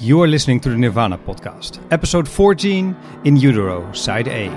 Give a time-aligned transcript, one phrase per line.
[0.00, 4.48] You are listening to the Nirvana podcast, episode 14 In Utero, side A.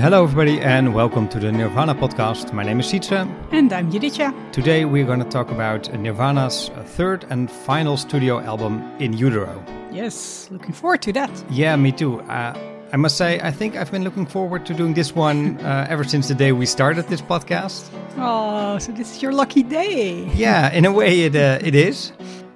[0.00, 2.52] Hello, everybody, and welcome to the Nirvana podcast.
[2.52, 3.26] My name is Sietse.
[3.50, 4.32] And I'm Juditja.
[4.52, 9.62] Today, we're going to talk about Nirvana's third and final studio album, In Utero.
[9.90, 11.30] Yes, looking forward to that.
[11.50, 12.20] Yeah, me too.
[12.22, 12.54] Uh,
[12.90, 16.04] I must say, I think I've been looking forward to doing this one uh, ever
[16.04, 17.90] since the day we started this podcast.
[18.16, 20.24] Oh, so this is your lucky day.
[20.34, 22.12] Yeah, in a way, it uh, it is.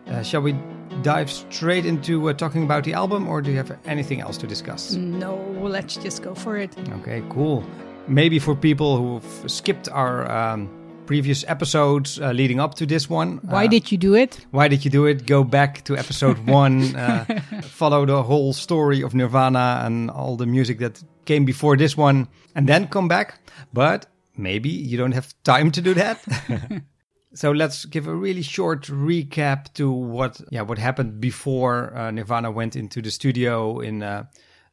[0.07, 0.55] Uh, shall we
[1.03, 4.47] dive straight into uh, talking about the album, or do you have anything else to
[4.47, 4.95] discuss?
[4.95, 6.75] No, let's just go for it.
[7.01, 7.63] Okay, cool.
[8.09, 10.69] Maybe for people who've skipped our um,
[11.07, 13.39] previous episodes uh, leading up to this one.
[13.43, 14.47] Why uh, did you do it?
[14.51, 15.27] Why did you do it?
[15.27, 17.25] Go back to episode one, uh,
[17.63, 22.29] follow the whole story of Nirvana and all the music that came before this one,
[22.55, 23.41] and then come back.
[23.73, 26.23] But maybe you don't have time to do that.
[27.35, 32.51] so let's give a really short recap to what yeah what happened before uh, Nirvana
[32.51, 34.25] went into the studio in uh,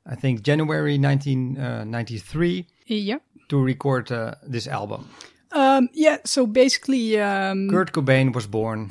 [0.06, 3.20] I think January 1993 Yeah.
[3.50, 5.10] to record uh, this album.
[5.52, 8.82] Um, yeah, so basically, um, Kurt Cobain was born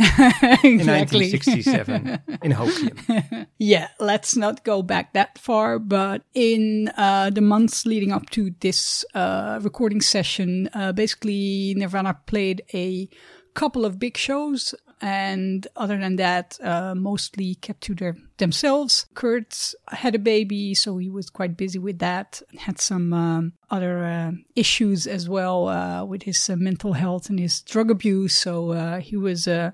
[0.65, 3.47] in 1967 in Hoquiam.
[3.59, 8.53] yeah, let's not go back that far, but in uh, the months leading up to
[8.61, 13.09] this uh, recording session, uh, basically Nirvana played a
[13.55, 14.75] couple of big shows.
[15.01, 19.07] And other than that, uh, mostly kept to their, themselves.
[19.15, 22.43] Kurt had a baby, so he was quite busy with that.
[22.51, 27.31] And had some um, other uh, issues as well uh, with his uh, mental health
[27.31, 28.37] and his drug abuse.
[28.37, 29.71] So uh, he was uh,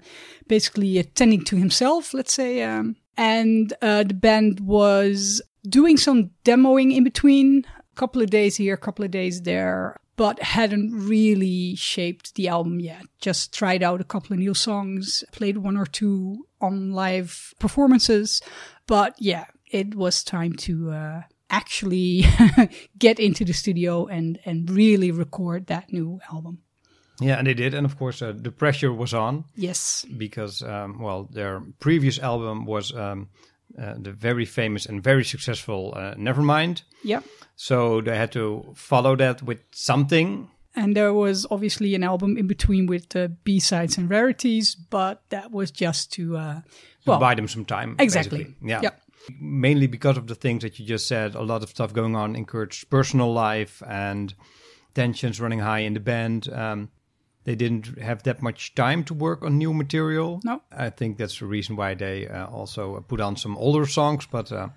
[0.47, 2.63] basically attending to himself, let's say.
[2.63, 8.75] Um, and the band was doing some demoing in between, a couple of days here,
[8.75, 13.03] a couple of days there, but hadn't really shaped the album yet.
[13.21, 18.41] Just tried out a couple of new songs, played one or two on live performances,
[18.87, 22.25] but yeah, it was time to uh, actually
[22.99, 26.59] get into the studio and and really record that new album.
[27.21, 30.05] Yeah, and they did, and of course uh, the pressure was on Yes.
[30.17, 33.29] because um, well, their previous album was um,
[33.79, 36.83] uh, the very famous and very successful uh, Nevermind.
[37.03, 37.21] Yeah.
[37.57, 40.51] So they had to follow that with something.
[40.77, 45.23] And there was obviously an album in between with uh, B sides and rarities, but
[45.29, 46.61] that was just to uh,
[47.07, 47.97] well, buy them some time.
[47.99, 48.45] exactly.
[48.45, 48.69] basically.
[48.69, 48.91] Yeah.
[49.41, 52.37] Mainly because of the things that you just said, a lot of stuff going on
[52.37, 54.35] in Kurt's personal life and
[54.95, 56.53] tensions running high in the band.
[56.53, 56.91] Um,
[57.45, 60.41] they didn't have that much time to work on new material.
[60.45, 60.63] No.
[60.73, 64.51] I think that's the reason why they uh, also put on some older songs, but
[64.53, 64.69] uh,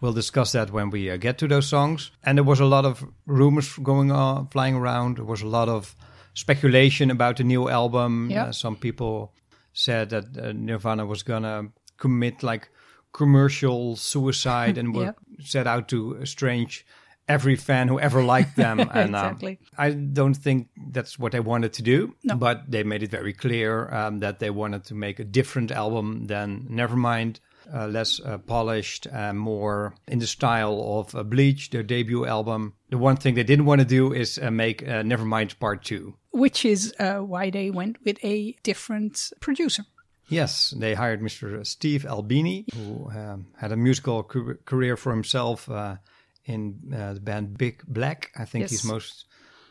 [0.00, 2.10] we'll discuss that when we uh, get to those songs.
[2.22, 5.16] And there was a lot of rumors going on, flying around.
[5.16, 5.94] There was a lot of
[6.34, 8.28] speculation about the new album.
[8.30, 8.44] Yeah.
[8.46, 9.32] Uh, some people
[9.72, 12.68] said that uh, Nirvana was gonna commit like
[13.12, 15.16] commercial suicide and would Yep.
[15.40, 16.84] set out to estrange
[17.34, 18.80] every fan who ever liked them.
[18.94, 19.58] and um, Exactly.
[19.78, 22.34] I don't think that's what they wanted to do, No.
[22.36, 26.26] but they made it very clear um, that they wanted to make a different album
[26.26, 27.40] than Nevermind.
[27.72, 32.72] Uh, less uh, polished, uh, more in the style of uh, Bleach, their debut album.
[32.88, 36.12] The one thing they didn't want to do is uh, make uh, Nevermind Part 2.
[36.32, 39.84] which is uh, why they went with a different producer.
[40.28, 41.64] Yes, they hired Mr.
[41.64, 44.24] Steve Albini, who um, had a musical
[44.64, 45.96] career for himself uh,
[46.50, 48.30] in uh, the band Big Black.
[48.38, 48.70] I think Yes.
[48.70, 49.24] he's most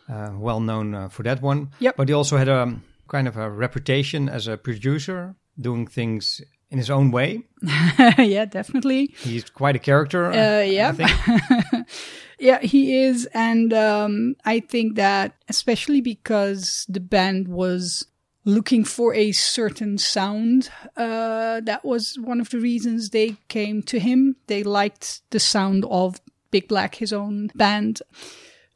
[0.07, 1.69] uh, well known uh, for that one.
[1.79, 1.95] Yep.
[1.97, 6.41] But he also had a kind of a reputation as a producer, doing things
[6.71, 7.43] in his own way.
[8.17, 9.13] yeah, definitely.
[9.23, 10.31] He's quite a character.
[10.31, 10.89] Uh, yeah.
[10.89, 11.87] I think.
[12.41, 13.27] Yeah, he is.
[13.33, 18.05] And um, I think that especially because the band was
[18.45, 23.99] looking for a certain sound, uh, that was one of the reasons they came to
[23.99, 24.37] him.
[24.47, 26.21] They liked the sound of
[26.51, 28.01] Big Black, his own band.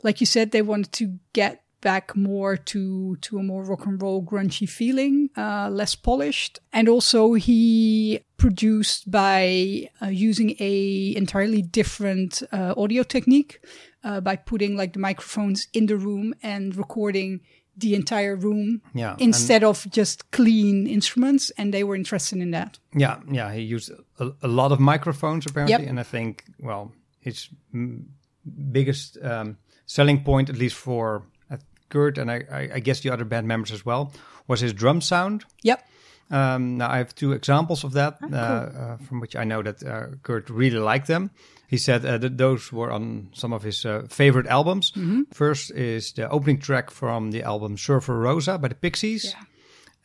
[0.04, 4.02] Like you said, they wanted to get back more to to a more rock and
[4.02, 11.62] roll grungy feeling, uh, less polished, and also he produced by uh, using a entirely
[11.62, 13.60] different uh, audio technique
[14.04, 17.42] uh, by putting like the microphones in the room and recording
[17.76, 22.78] the entire room Yeah, instead of just clean instruments, and they were interested in that.
[22.96, 23.52] Yeah, yeah.
[23.54, 25.90] He used a, a lot of microphones apparently, Yep.
[25.90, 26.92] and I think well,
[27.24, 28.04] his mm,
[28.72, 31.58] biggest um, selling point, at least for uh,
[31.90, 34.12] Kurt and I, I, I guess the other band members as well,
[34.48, 35.46] was his drum sound.
[35.64, 35.88] Yep.
[36.32, 38.34] Um, now I have two examples of that, uh, cool.
[38.34, 41.30] uh, from which I know that uh, Kurt really liked them.
[41.68, 44.92] He said uh, that those were on some of his uh, favorite albums.
[44.92, 45.22] Mm-hmm.
[45.34, 49.44] First is the opening track from the album Surfer Rosa by the Pixies, Yeah.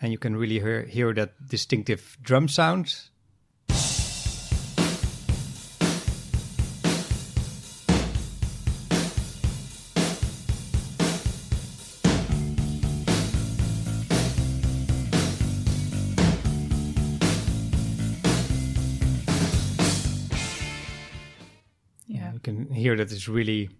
[0.03, 2.95] and you can really hear, hear that distinctive drum sound.
[22.79, 22.91] Yeah.
[22.91, 23.71] You can hear that it's really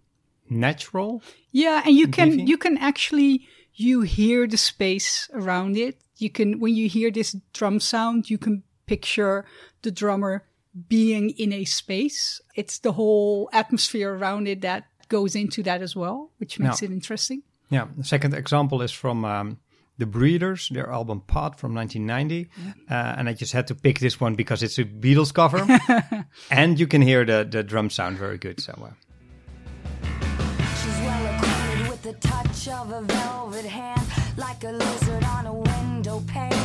[0.51, 1.23] natural.
[1.53, 2.51] Yeah, and you can Beefy.
[2.51, 5.99] you can actually you hear the space around it.
[6.17, 9.45] You can when you hear this drum sound, you can picture
[9.83, 10.45] the drummer
[10.89, 12.41] being in a space.
[12.55, 16.91] It's the whole atmosphere around it that goes into that as well, which makes it
[16.91, 17.43] interesting.
[17.71, 17.87] Yeah.
[17.97, 19.59] The second example is from um,
[19.99, 22.49] the Breeders, their album Pod from 1990,
[22.91, 25.67] uh, and I just had to pick this one because it's a Beatles cover,
[26.51, 28.61] and you can hear the the drum sound very good.
[28.61, 28.73] So.
[28.73, 28.91] Uh,
[30.83, 34.03] She's well acquainted with the touch of a velvet hand,
[34.37, 36.58] like a lizard on a window pane.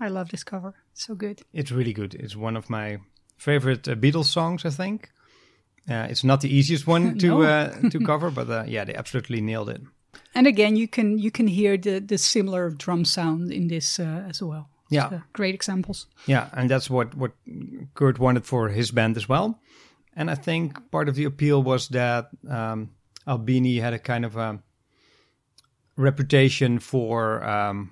[0.00, 0.74] I love this cover.
[0.94, 1.42] So good.
[1.52, 2.14] It's really good.
[2.14, 2.98] It's one of my
[3.36, 5.10] favorite uh, Beatles songs, I think.
[5.88, 9.40] Uh, it's not the easiest one to uh, to cover, but uh, yeah, they absolutely
[9.40, 9.80] nailed it.
[10.34, 14.24] And again, you can you can hear the the similar drum sound in this uh,
[14.28, 14.68] as well.
[14.90, 15.10] Yeah.
[15.10, 16.06] So, great examples.
[16.26, 17.32] Yeah, and that's what what
[17.94, 19.60] Kurt wanted for his band as well.
[20.14, 22.90] And I think part of the appeal was that um,
[23.26, 24.60] Albini had a kind of a
[25.96, 27.90] reputation for um,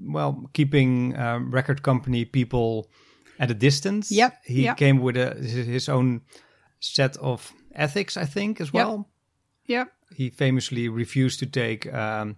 [0.00, 2.88] well keeping um, record company people
[3.38, 4.10] at a distance.
[4.10, 4.76] Yep, he yep.
[4.76, 6.22] came with a, his own
[6.80, 9.08] set of ethics, I think, as well.
[9.66, 9.84] Yeah.
[10.14, 12.36] he famously refused to take um,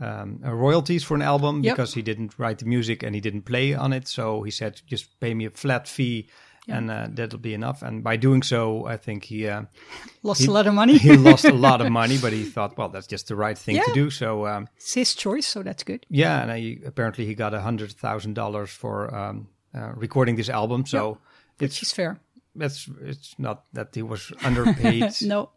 [0.00, 1.74] um, uh, royalties for an album Yep.
[1.76, 4.08] because he didn't write the music and he didn't play on it.
[4.08, 6.28] So he said, just pay me a flat fee
[6.68, 7.82] and uh, that'll be enough.
[7.82, 9.62] And by doing so, I think he uh,
[10.22, 10.98] Lost He- a lot of money.
[10.98, 13.76] he lost a lot of money, but he thought, well, that's just the right thing
[13.84, 14.10] to do.
[14.10, 16.04] So um, it's his choice, so that's good.
[16.08, 20.48] yeah, and he, apparently he got a hundred thousand dollars for um, uh, recording this
[20.50, 20.84] album.
[20.86, 21.18] So
[21.58, 22.18] Which it's is fair.
[22.60, 25.12] it's it's not that he was underpaid.
[25.22, 25.50] No.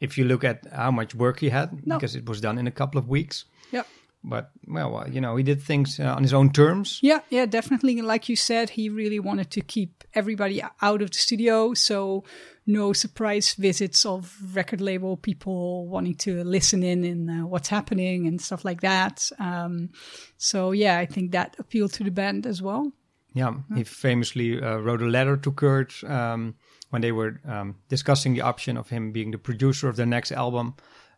[0.00, 1.96] If you look at how much work he had, No.
[1.96, 3.44] because it was done in a couple of weeks.
[3.70, 3.86] Yep.
[4.24, 6.98] But well, uh, you know, he did things uh, on his own terms.
[7.02, 8.00] Yeah, yeah, definitely.
[8.02, 12.24] Like you said, he really wanted to keep everybody out of the studio, so
[12.66, 18.26] no surprise visits of record label people wanting to listen in and uh, what's happening
[18.26, 19.28] and stuff like that.
[19.38, 19.90] Um,
[20.36, 22.92] so yeah, I think that appealed to the band as well.
[23.34, 26.54] Yeah, he famously uh, wrote a letter to Kurt um,
[26.90, 30.32] when they were um, discussing the option of him being the producer of their next
[30.32, 30.74] album,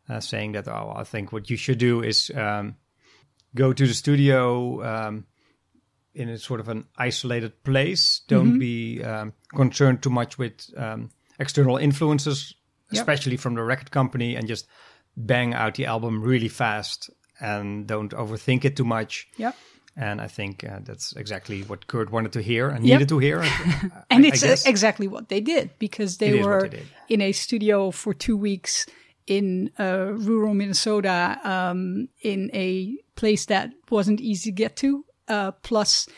[0.09, 2.77] uh, saying that, oh, I think what you should do is um,
[3.55, 5.27] go to the studio um,
[6.15, 8.23] in a sort of an isolated place.
[8.29, 12.55] Don't be um, concerned too much with um, external influences,
[12.91, 13.01] Yep.
[13.01, 14.67] especially from the record company, and just
[15.17, 17.11] bang out the album really fast
[17.41, 19.27] and don't overthink it too much.
[19.39, 19.53] Yeah.
[19.97, 22.95] And I think uh, that's exactly what Kurt wanted to hear and Yep.
[22.95, 23.41] needed to hear.
[24.11, 24.67] And I- I it's uh, guess.
[24.67, 28.87] exactly what they did because they what were they in a studio for two weeks
[29.27, 35.05] in uh, rural Minnesota, um, in a place that wasn't easy to get to.
[35.29, 36.09] Uh, plus,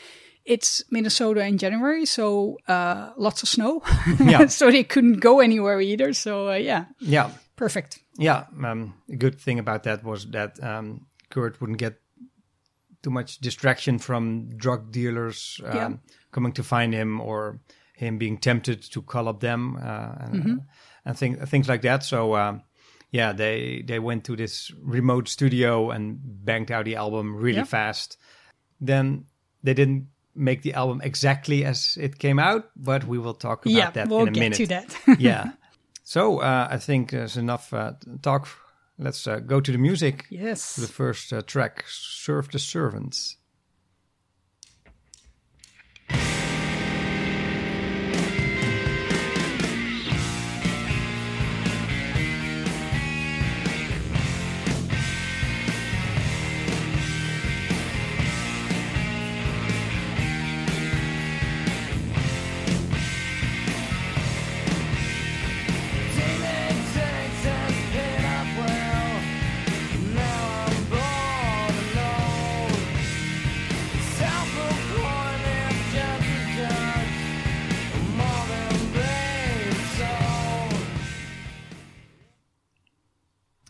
[0.45, 3.81] it's Minnesota in January, so uh, lots of snow.
[4.19, 4.47] Yeah.
[4.47, 6.13] so they couldn't go anywhere either.
[6.13, 7.99] So uh, yeah, yeah, perfect.
[8.17, 8.45] yeah.
[8.63, 11.99] Um, a good thing about that was that um, Kurt wouldn't get
[13.03, 15.89] too much distraction from drug dealers um, Yeah.
[16.31, 17.59] coming to find him or
[17.95, 20.55] him being tempted to call up them uh, and, Mm-hmm.
[21.05, 22.03] and thing, things like that.
[22.03, 22.61] So um,
[23.11, 27.63] yeah, they they went to this remote studio and banged out the album really Yeah.
[27.65, 28.17] fast.
[28.79, 29.25] Then
[29.63, 33.75] they didn't make the album exactly as it came out, but we will talk about
[33.75, 34.57] yeah, that we'll in a get minute.
[34.57, 34.95] to that.
[35.19, 35.51] yeah.
[36.03, 38.47] So uh, I think there's enough uh, talk.
[38.97, 40.25] Let's uh, go to the music.
[40.29, 40.75] yes.
[40.77, 43.36] The first uh, track, "Serve the Servants."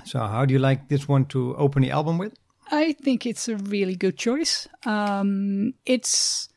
[0.07, 2.33] So, how do you like this one to open the album with?
[2.71, 4.67] I think it's a really good choice.
[4.85, 6.49] Um, it's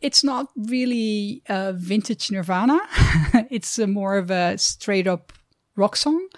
[0.00, 2.80] it's not really a vintage Nirvana.
[3.50, 5.32] it's a more of a straight up
[5.76, 6.28] rock song,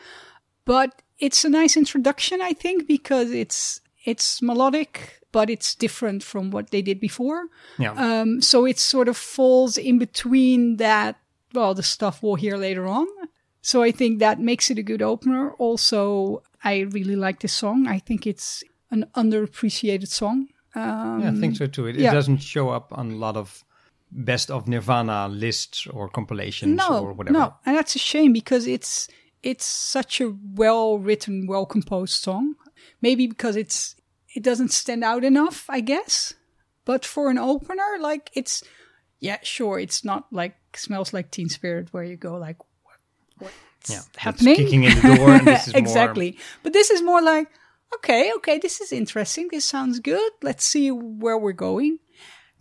[0.65, 6.51] but it's a nice introduction, I think, because it's it's melodic, but it's different from
[6.51, 7.45] what they did before.
[7.79, 7.93] Yeah.
[7.93, 11.17] Um, so it sort of falls in between that,
[11.53, 13.07] well, the stuff we'll hear later on.
[13.63, 15.53] So I think that makes it a good opener.
[15.53, 17.87] Also, I really like this song.
[17.87, 20.49] I think it's an underappreciated song.
[20.75, 21.87] Um, yeah, I think so too.
[21.87, 22.11] It, yeah.
[22.11, 23.65] it doesn't show up on a lot of
[24.13, 27.39] best of Nirvana lists or compilations no, or whatever.
[27.39, 29.09] no, and that's a shame because it's
[29.43, 32.55] it's such a well written, well composed song.
[33.03, 33.97] Maybe because it's
[34.35, 36.35] it doesn't stand out enough, I guess.
[36.85, 38.63] But for an opener, like it's
[39.19, 42.57] yeah, sure, it's not like smells like Teen Spirit where you go like
[43.41, 44.57] what's Yeah, happening?
[44.57, 46.39] kicking in the door, and this is more- exactly.
[46.63, 47.49] But this is more like
[47.97, 49.49] okay, okay, this is interesting.
[49.51, 50.33] This sounds good.
[50.43, 51.99] Let's see where we're going.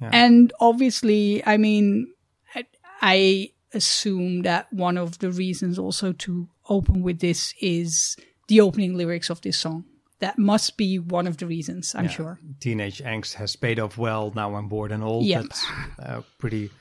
[0.01, 0.09] Yeah.
[0.12, 2.07] And obviously, I mean,
[2.55, 2.65] I,
[3.01, 8.15] I assume that one of the reasons also to open with this is
[8.48, 9.86] the opening lyrics of this song.
[10.17, 12.09] That must be one of the reasons, I'm Yeah.
[12.12, 12.39] sure.
[12.59, 14.33] Teenage angst has paid off well.
[14.36, 15.25] Now I'm bored and old.
[15.25, 15.41] Yep.
[15.43, 15.65] That's
[16.00, 16.71] a pretty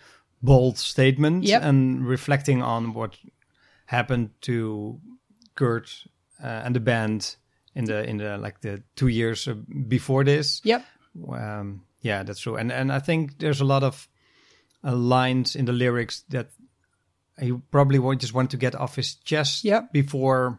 [0.42, 1.62] bold statement Yep.
[1.62, 3.16] and reflecting on what
[3.88, 5.00] happened to
[5.54, 5.88] Kurt
[6.42, 7.36] uh, and the band
[7.74, 9.48] in the in the like the two years
[9.88, 10.60] before this.
[10.64, 10.84] Yep.
[11.32, 12.56] Um, yeah, that's true.
[12.58, 14.08] And and I think there's a lot of
[14.84, 16.48] uh, lines in the lyrics that
[17.40, 19.92] he probably just want to get off his chest Yep.
[19.92, 20.58] before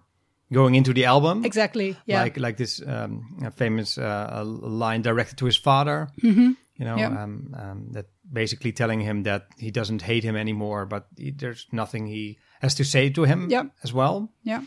[0.52, 1.46] going into the album.
[1.46, 1.96] Exactly.
[2.06, 2.24] Yeah.
[2.24, 6.08] Like like this um, famous uh, line directed to his father.
[6.24, 6.52] Mm-hmm.
[6.80, 7.24] You know, Yeah.
[7.24, 11.68] um, um, that basically telling him that he doesn't hate him anymore, but he, there's
[11.72, 13.66] nothing he has to say to him Yep.
[13.84, 14.62] as well yeah.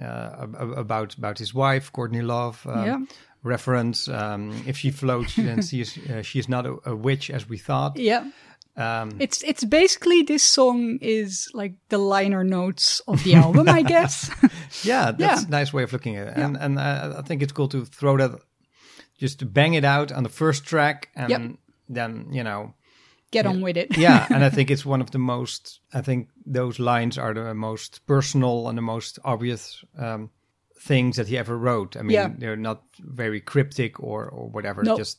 [0.00, 2.66] uh, ab- ab- about about his wife, Courtney Love.
[2.66, 2.98] Um, Yeah.
[3.46, 7.30] Reference: um, If she floats, then she is uh, she is not a, a witch
[7.30, 7.96] as we thought.
[7.98, 8.24] Yeah.
[8.76, 13.82] Um, It's it's basically this song is like the liner notes of the album, I
[13.82, 14.30] guess.
[14.82, 15.46] yeah, that's Yeah.
[15.46, 17.84] a nice way of looking at it, and and uh, I think it's cool to
[17.84, 18.40] throw that,
[19.22, 21.40] just to bang it out on the first track, and Yep.
[21.94, 22.74] then you know
[23.34, 23.96] Get on with it.
[23.98, 27.54] yeah and i think it's one of the most i think those lines are the
[27.54, 30.30] most personal and the most obvious um,
[30.88, 32.30] things that he ever wrote i mean Yeah.
[32.40, 34.96] they're not very cryptic or or whatever No.
[34.96, 35.18] just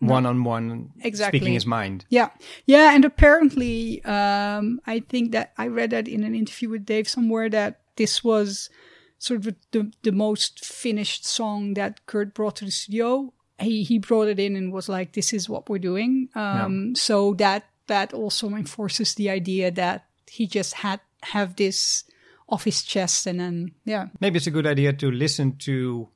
[0.00, 1.38] one-on-one Exactly.
[1.38, 2.30] speaking his mind Yeah,
[2.66, 7.06] yeah, and apparently, um, I think that I read that in an interview with Dave
[7.08, 8.70] somewhere that this was
[9.18, 13.32] sort of the the most finished song that Kurt brought to the studio.
[13.60, 17.34] He he brought it in and was like, "This is what we're doing." Um, So
[17.34, 22.04] that that also enforces the idea that he just had have this
[22.48, 26.08] off his chest, and then yeah, maybe it's a good idea to listen to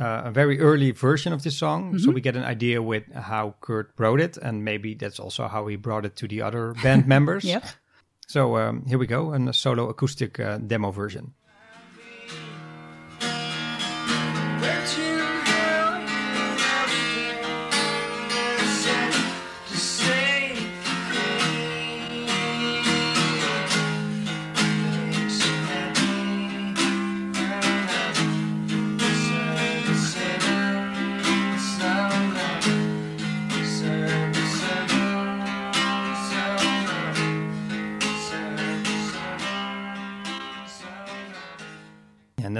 [0.00, 1.98] uh, a very early version of this song Mm-hmm.
[2.04, 5.66] so we get an idea with how kurt wrote it and maybe that's also how
[5.66, 7.64] he brought it to the other band members Yep.
[8.28, 11.34] so um, here we go a solo acoustic uh, demo version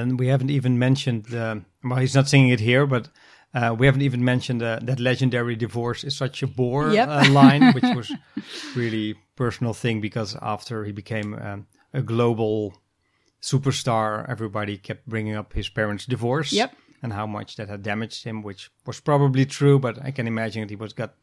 [0.01, 3.09] And we haven't even mentioned, uh, well, he's not singing it here, but
[3.55, 7.09] uh, we haven't even mentioned uh, that legendary divorce is such a bore Yep.
[7.09, 8.13] uh, line, which was
[8.77, 12.75] really personal thing because after he became um, a global
[13.41, 16.75] superstar, everybody kept bringing up his parents' divorce Yep.
[17.03, 20.63] and how much that had damaged him, which was probably true, but I can imagine
[20.63, 21.15] that he was got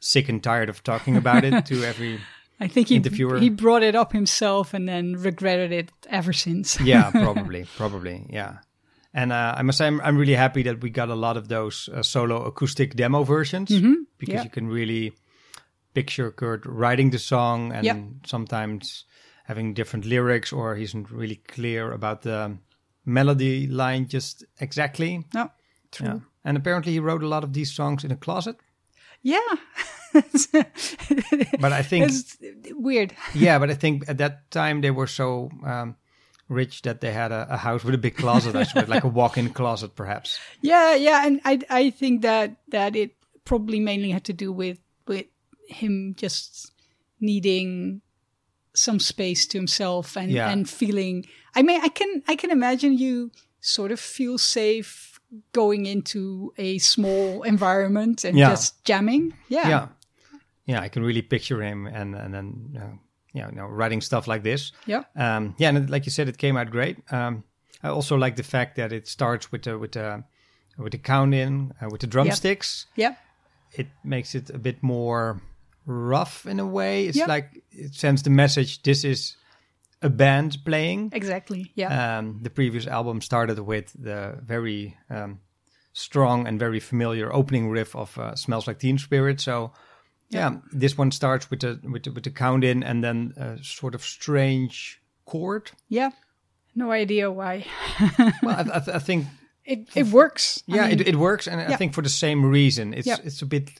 [0.00, 2.20] sick and tired of talking about it to every
[2.60, 3.38] I think he Interviewer.
[3.40, 6.80] he brought it up himself and then regretted it ever since.
[6.84, 8.58] yeah, probably, probably, yeah.
[9.12, 11.48] And uh, I must say, I'm, I'm really happy that we got a lot of
[11.48, 14.30] those uh, solo acoustic demo versions because Mm-hmm.
[14.30, 14.42] yeah.
[14.44, 15.12] you can really
[15.94, 17.98] picture Kurt writing the song and Yep.
[18.26, 19.04] sometimes
[19.44, 22.56] having different lyrics or he isn't really clear about the
[23.04, 25.24] melody line just exactly.
[25.34, 25.50] No,
[25.92, 26.06] true.
[26.06, 26.18] Yeah.
[26.44, 28.56] And apparently he wrote a lot of these songs in a closet.
[29.22, 29.38] Yeah.
[31.60, 32.36] But I think it's
[32.72, 33.14] weird.
[33.34, 35.96] yeah, but I think at that time they were so um,
[36.48, 39.08] rich that they had a, a house with a big closet, I suppose, like a
[39.08, 40.38] walk-in closet, perhaps.
[40.62, 44.78] Yeah, yeah, and I I think that that it probably mainly had to do with
[45.06, 45.26] with
[45.68, 46.72] him just
[47.20, 48.00] needing
[48.74, 50.50] some space to himself and Yeah.
[50.50, 51.26] and feeling.
[51.54, 53.30] I mean, I can I can imagine you
[53.60, 55.10] sort of feel safe
[55.52, 58.50] going into a small environment and Yeah.
[58.50, 59.32] just jamming.
[59.48, 59.68] Yeah.
[59.68, 59.88] yeah,
[60.66, 60.80] yeah.
[60.80, 62.96] I can really picture him and and then uh,
[63.32, 64.72] yeah, you know, writing stuff like this.
[64.86, 65.04] Yeah.
[65.16, 66.98] Um, yeah, and like you said, it came out great.
[67.12, 67.44] Um,
[67.82, 70.24] I also like the fact that it starts with the with the
[70.78, 72.86] with the count in uh, with the drumsticks.
[72.96, 73.16] Yeah.
[73.72, 75.42] It makes it a bit more
[75.84, 77.06] rough in a way.
[77.06, 79.36] It's like it sends the message: this is
[80.00, 81.10] a band playing.
[81.12, 81.72] Exactly.
[81.74, 82.18] Yeah.
[82.18, 85.40] Um, the previous album started with the very um,
[85.92, 89.72] strong and very familiar opening riff of uh, "Smells Like Teen Spirit." So,
[90.34, 93.58] yeah, this one starts with the with the, with the count in and then a
[93.62, 95.70] sort of strange chord.
[95.88, 96.10] yeah.
[96.76, 97.64] No idea why.
[98.42, 99.26] well, I, I, I think
[99.64, 100.62] It it works.
[100.68, 102.92] I yeah, mean, it, it works, and I think for the same reason.
[102.94, 103.18] It's Yeah.
[103.24, 103.70] it's a bit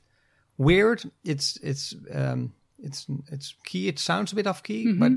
[0.59, 1.03] weird.
[1.25, 3.89] It's it's um, it's it's key.
[3.89, 5.01] It sounds a bit off key, Mm-hmm.
[5.01, 5.13] but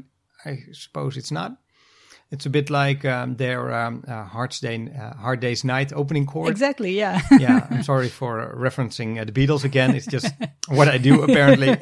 [0.49, 1.51] I suppose it's not.
[2.29, 6.25] It's a bit like um, their um, uh, Hard, Day, uh, Hard Day's Night opening
[6.25, 6.49] chord.
[6.49, 6.91] exactly.
[6.91, 7.21] Yeah.
[7.39, 9.95] yeah, I'm sorry for uh, referencing uh, the Beatles again.
[9.95, 10.33] It's just
[10.67, 11.77] what I do apparently.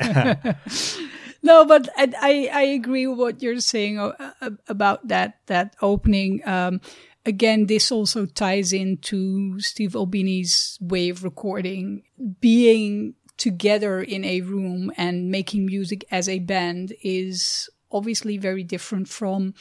[1.46, 5.75] No, but I, I, I agree with what you're saying uh, uh, about that, that
[5.80, 6.42] opening.
[6.44, 6.82] Um,
[7.24, 12.02] again, this also ties into Steve Albini's way of recording,
[12.40, 19.08] being together in a room and making music as a band is obviously very different
[19.08, 19.54] from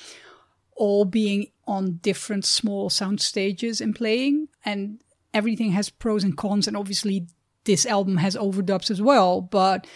[0.77, 5.03] all being on different small sound stages and playing and
[5.33, 7.27] everything has pros and cons and obviously
[7.65, 9.87] this album has overdubs as well but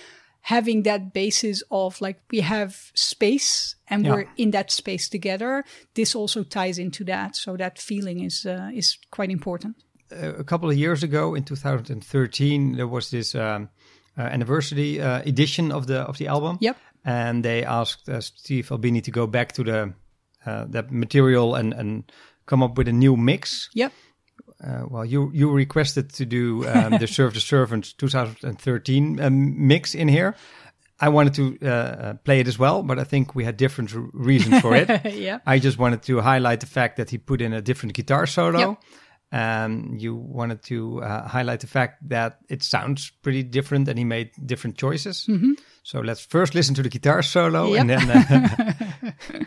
[0.40, 4.12] having that basis of like we have space and Yeah.
[4.14, 8.70] we're in that space together this also ties into that so that feeling is uh,
[8.74, 9.76] is quite important
[10.10, 13.68] a couple of years ago, in 2013, there was this um,
[14.16, 16.58] uh, anniversary uh, edition of the of the album.
[16.60, 16.76] Yep.
[17.04, 19.92] And they asked uh, Steve Albini to go back to the
[20.46, 22.02] uh, that material and and
[22.46, 23.68] come up with a new mix.
[23.74, 23.92] yep
[24.60, 29.94] Uh, well, you you requested to do um, the Serve the Servant 2013 um, mix
[29.94, 30.34] in here.
[31.00, 33.94] I wanted to uh, uh, play it as well, but I think we had different
[33.94, 34.88] r- reasons for it.
[35.14, 38.26] yeah I just wanted to highlight the fact that he put in a different guitar
[38.26, 38.58] solo.
[38.58, 38.78] Yep.
[39.30, 44.04] Um, you wanted to uh, highlight the fact that it sounds pretty different and he
[44.04, 45.28] made different choices.
[45.82, 48.00] So let's first listen to the guitar solo and Yep.
[48.00, 49.46] then.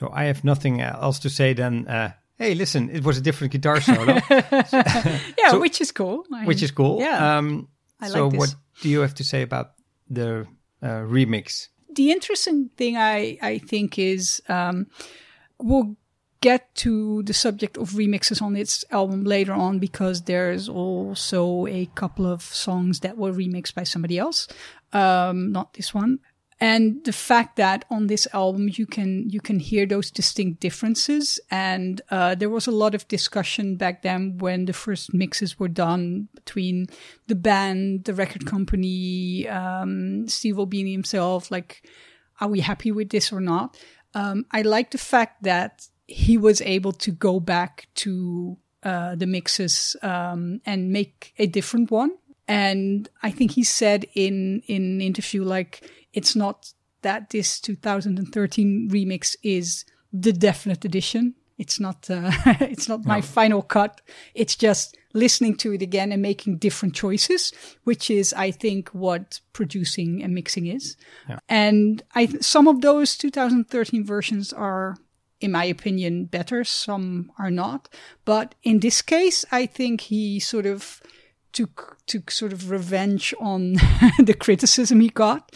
[0.00, 3.52] so I have nothing else to say than, uh, hey, listen, it was a different
[3.52, 6.98] guitar solo, yeah So- which is cool I which is cool.
[7.00, 7.68] yeah Um,
[8.00, 8.38] I so like this.
[8.40, 9.72] what do you have to say about
[10.08, 10.46] the
[10.82, 11.68] uh, remix?
[11.94, 14.86] the interesting thing I, I think is um,
[15.58, 15.96] we'll
[16.40, 21.86] get to the subject of remixes on its album later on because there's also a
[21.94, 24.46] couple of songs that were remixed by somebody else,
[24.92, 26.18] um, not this one.
[26.60, 31.40] And the fact that on this album you can you can hear those distinct differences,
[31.50, 35.68] and uh, there was a lot of discussion back then when the first mixes were
[35.68, 36.88] done between
[37.28, 41.50] the band, the record company, um, Steve Albini himself.
[41.50, 41.88] Like,
[42.40, 43.78] are we happy with this or not?
[44.12, 49.26] Um, I like the fact that he was able to go back to uh, the
[49.26, 52.10] mixes um, and make a different one.
[52.48, 58.88] And I think he said in in an interview like it's not that this 2013
[58.90, 61.34] remix is the definite edition.
[61.58, 64.00] It's not uh, it's not my final cut.
[64.34, 67.52] It's just listening to it again and making different choices,
[67.84, 70.96] which is I think what producing and mixing is.
[71.48, 74.96] And I th- some of those 2013 versions are
[75.40, 77.88] in my opinion better, some are not.
[78.24, 81.00] But in this case, I think he sort of
[81.52, 83.72] took took sort of revenge on
[84.18, 85.54] the criticism he got.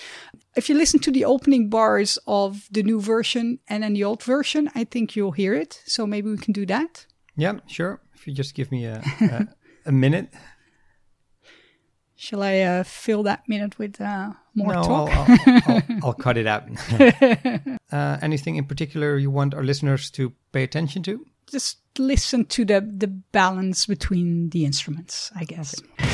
[0.56, 4.22] If you listen to the opening bars of the new version and then the old
[4.22, 5.82] version, I think you'll hear it.
[5.84, 7.06] So maybe we can do that.
[7.36, 8.00] Yeah, sure.
[8.14, 9.48] If you just give me a, a,
[9.86, 10.32] a minute.
[12.16, 15.10] Shall I uh, fill that minute with uh, more no, talk?
[15.10, 16.68] I'll, I'll, I'll, I'll cut it out.
[17.92, 21.26] uh, anything in particular you want our listeners to pay attention to?
[21.54, 25.76] Just listen to the the balance between the instruments, I guess.
[25.76, 26.13] So,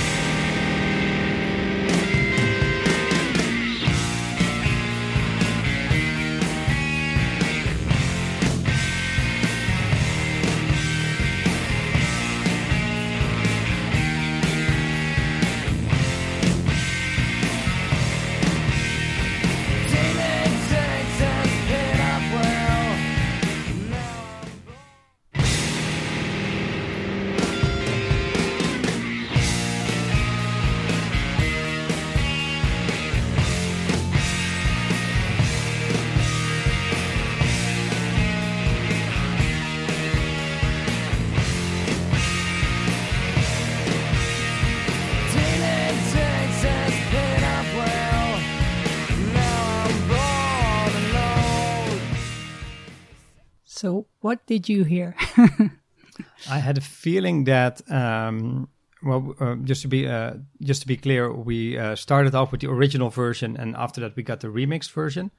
[54.21, 55.15] what did you hear?
[56.51, 58.69] I had a feeling that, um,
[59.03, 62.61] well, uh, just to be uh, just to be clear, we uh, started off with
[62.61, 65.31] the original version, and after that we got the remixed version.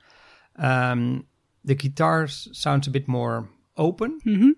[0.55, 1.25] Um,
[1.63, 4.19] the guitars sounds a bit more open.
[4.25, 4.49] Mhm.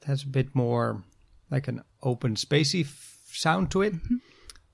[0.00, 1.02] It has a bit more
[1.50, 3.94] like an open, spacey f- sound to it.
[3.94, 4.16] Mm-hmm.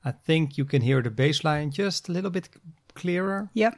[0.04, 2.48] I think you can hear the bass line just a little bit
[2.94, 3.48] clearer.
[3.54, 3.74] yep,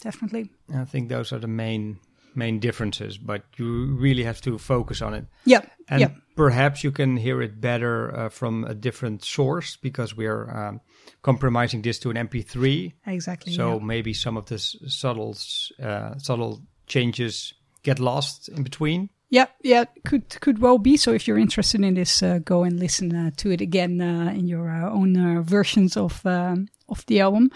[0.00, 0.50] definitely.
[0.74, 1.98] I think those are the main
[2.34, 5.26] main differences, but you really have to focus on it.
[5.44, 5.60] Yeah.
[5.88, 10.80] And perhaps you can hear it better uh, from a different source because we're um,
[11.22, 12.92] compromising this to an MP3.
[13.06, 13.52] Exactly.
[13.52, 13.84] So yeah.
[13.84, 15.36] maybe some of the subtle,
[15.82, 19.10] uh, subtle changes get lost in between.
[19.32, 20.98] Yeah, yeah, could could well be.
[20.98, 24.30] So if you're interested in this, uh, go and listen uh, to it again uh,
[24.38, 27.50] in your uh, own uh, versions of um, of the album.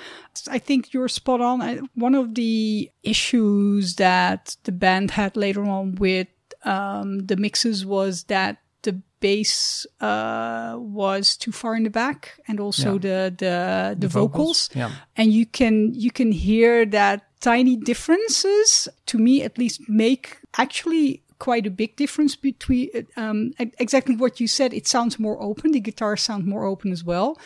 [0.50, 1.60] I think you're spot on.
[1.60, 6.28] I, one of the issues that the band had later on with
[6.64, 12.58] um, the mixes was that the bass uh, was too far in the back, and
[12.58, 13.00] also Yeah.
[13.00, 14.92] the the the, vocals Yeah.
[15.14, 21.20] and you can you can hear that tiny differences to me at least make actually
[21.38, 24.72] quite a big difference between um, e- exactly what you said.
[24.72, 25.72] It sounds more open.
[25.72, 27.38] The guitars sound more open as well.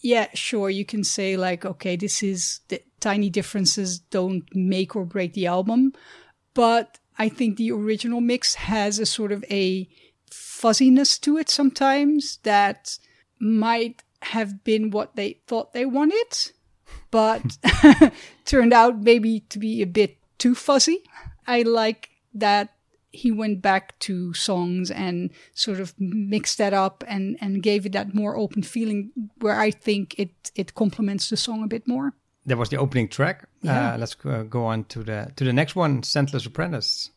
[0.00, 5.04] Yeah sure you can say like okay this is the tiny differences don't make or
[5.04, 5.92] break the album.
[6.54, 9.88] But i think the original mix has a sort of a
[10.30, 12.96] fuzziness to it sometimes that
[13.40, 16.52] might have been what they thought they wanted
[17.10, 17.58] but
[18.44, 21.02] turned out maybe to be a bit too fuzzy.
[21.46, 22.74] I like that
[23.10, 27.92] he went back to songs and sort of mixed that up and, and gave it
[27.92, 32.14] that more open feeling where I think it, it complements the song a bit more.
[32.46, 33.46] That was the opening track.
[33.62, 33.94] Yeah.
[33.94, 37.10] Uh, let's go on to the to the next one, Scentless Apprentice.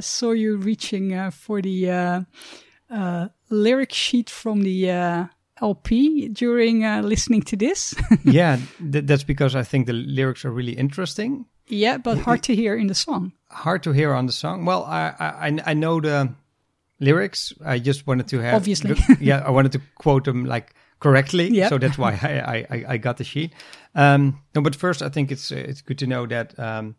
[0.00, 2.20] Saw you reaching uh, for the uh,
[2.90, 5.24] uh, lyric sheet from the uh,
[5.60, 7.94] LP during uh, listening to this.
[8.24, 8.58] yeah,
[8.92, 11.46] th- that's because I think the lyrics are really interesting.
[11.68, 13.32] yeah, but hard to hear in the song.
[13.50, 14.64] Hard to hear on the song.
[14.66, 16.28] Well, I I, I- know the
[16.98, 17.52] lyrics.
[17.64, 18.96] I just wanted to have Obviously.
[19.20, 21.48] yeah, I wanted to quote them like correctly.
[21.48, 21.68] Yep.
[21.70, 23.52] So that's why I, I, I- got the sheet.
[23.94, 26.94] Um, no, but first I think it's it's good to know that um,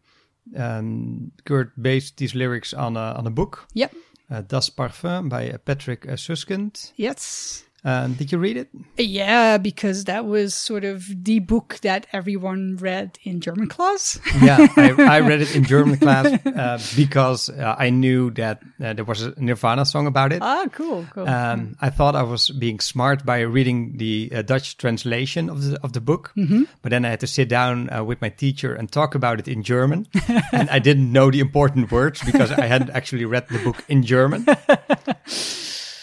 [0.56, 3.93] um, Kurt based these lyrics on a, on a book, Yep.
[4.30, 6.91] uh, Das Parfum by uh, Patrick uh, Suskind.
[6.95, 7.63] Yes.
[7.83, 8.69] Um, did you read it?
[8.97, 14.19] Yeah, because that was sort of the book that everyone read in German class.
[14.41, 18.93] yeah, I, I read it in German class uh, because uh, I knew that uh,
[18.93, 20.43] there was a Nirvana song about it.
[20.43, 21.27] ah, cool, cool.
[21.27, 25.79] Um, I thought I was being smart by reading the uh, Dutch translation of the
[25.81, 26.33] of the book,
[26.81, 29.47] but then I had to sit down uh, with my teacher and talk about it
[29.47, 30.07] in German,
[30.53, 34.03] and I didn't know the important words because I hadn't actually read the book in
[34.03, 34.45] German.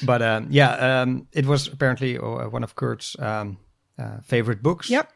[0.03, 3.59] But um, yeah, um, it was apparently uh, one of Kurt's um,
[3.99, 4.91] uh, favorite books.
[4.91, 5.13] yep.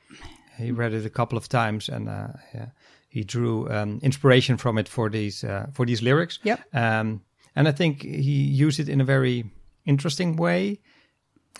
[0.58, 2.66] He read it a couple of times, and uh, yeah,
[3.08, 6.38] he drew um, inspiration from it for these uh, for these lyrics.
[6.42, 6.60] Yep.
[6.74, 7.22] Um,
[7.56, 9.44] and I think he used it in a very
[9.84, 10.80] interesting way.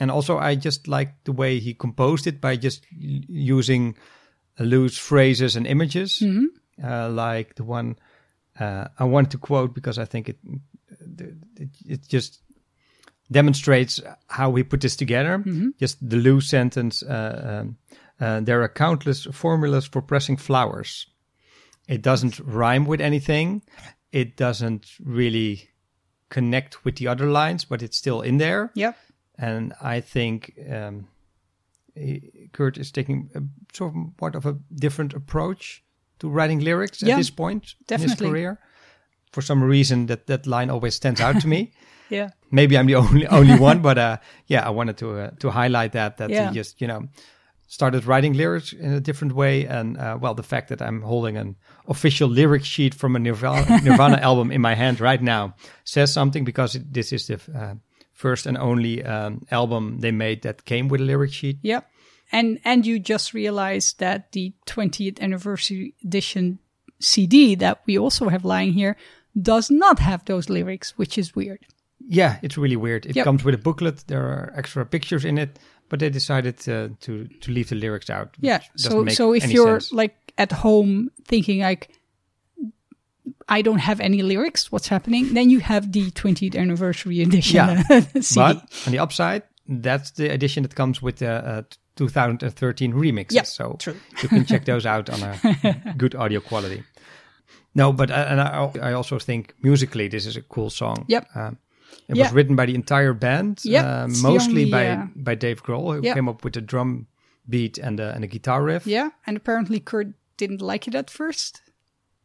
[0.01, 3.97] And also, I just like the way he composed it by just using
[4.59, 6.23] loose phrases and images,
[6.83, 7.97] uh, like the one
[8.59, 10.39] uh, I want to quote because I think it
[11.57, 12.41] it, it just
[13.33, 15.43] demonstrates how we put this together.
[15.79, 17.03] Just the loose sentence.
[17.03, 17.77] Uh, um,
[18.21, 21.07] uh, there are countless formulas for pressing flowers.
[21.89, 23.63] It doesn't rhyme with anything.
[24.13, 25.71] It doesn't really
[26.29, 28.71] connect with the other lines, but it's still in there.
[28.75, 28.97] Yep.
[29.39, 31.09] And I think um,
[32.53, 33.43] Kurt is taking a
[33.77, 35.83] sort of what of a different approach
[36.21, 38.31] to writing lyrics Yeah, at this point in his definitely.
[38.31, 38.61] career.
[39.33, 41.73] For some reason, that that line always stands out to me.
[42.11, 42.29] Yeah.
[42.51, 44.17] Maybe I'm the only only one, but uh,
[44.47, 46.51] yeah, I wanted to uh, to highlight that that Yeah.
[46.51, 47.09] he just you know
[47.67, 51.39] started writing lyrics in a different way, and uh, well, the fact that I'm holding
[51.39, 56.13] an official lyric sheet from a Nirvana, Nirvana album in my hand right now says
[56.13, 57.75] something because it, this is the uh,
[58.13, 61.59] first and only um, album they made that came with a lyric sheet.
[61.63, 61.89] Yep.
[62.31, 66.59] And and you just realized that the 20th anniversary edition
[67.01, 68.97] CD that we also have lying here
[69.41, 71.61] does not have those lyrics, which is weird.
[72.09, 73.07] Yeah, it's really weird.
[73.07, 73.25] It Yep.
[73.25, 74.05] comes with a booklet.
[74.09, 78.11] There are extra pictures in it, but they decided uh, to to leave the lyrics
[78.11, 78.37] out.
[78.41, 78.61] Yeah.
[78.77, 79.93] So so if you're sense.
[79.93, 81.89] like at home thinking like
[83.49, 85.35] I don't have any lyrics, what's happening?
[85.35, 87.83] Then you have the 20th anniversary edition Yeah.
[88.35, 91.63] But on the upside, that's the edition that comes with the uh,
[91.97, 93.33] 2013 remixes.
[93.35, 93.97] Yeah, so true.
[94.23, 96.83] you can check those out on a good audio quality.
[97.75, 101.05] No, but uh, and I, I also think musically this is a cool song.
[101.09, 101.27] Yep.
[101.35, 101.59] Um,
[102.09, 102.25] it Yeah.
[102.25, 105.95] was written by the entire band, Yep, uh, mostly only, by uh, by Dave Grohl,
[105.97, 106.15] who Yep.
[106.15, 107.07] came up with the drum
[107.49, 108.87] beat and the and the guitar riff.
[108.87, 111.63] Yeah, and apparently Kurt didn't like it at first,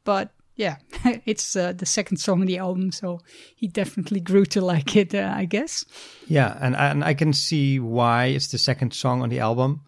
[0.03, 0.77] but yeah,
[1.25, 3.19] it's uh, the second song on the album, so
[3.55, 5.86] he definitely grew to like it, uh, I guess.
[6.27, 9.81] Yeah, and and I can see why it's the second song on the album,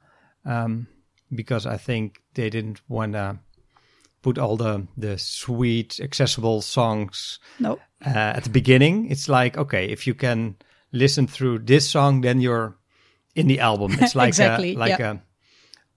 [0.46, 0.88] um,
[1.36, 3.40] because I think they didn't want to
[4.22, 9.10] put all the the sweet, accessible songs No, uh, at the beginning.
[9.10, 10.56] It's like okay, if you can
[10.92, 12.78] listen through this song, then you're
[13.36, 13.96] in the album.
[14.00, 15.18] It's like Exactly, a, like yeah.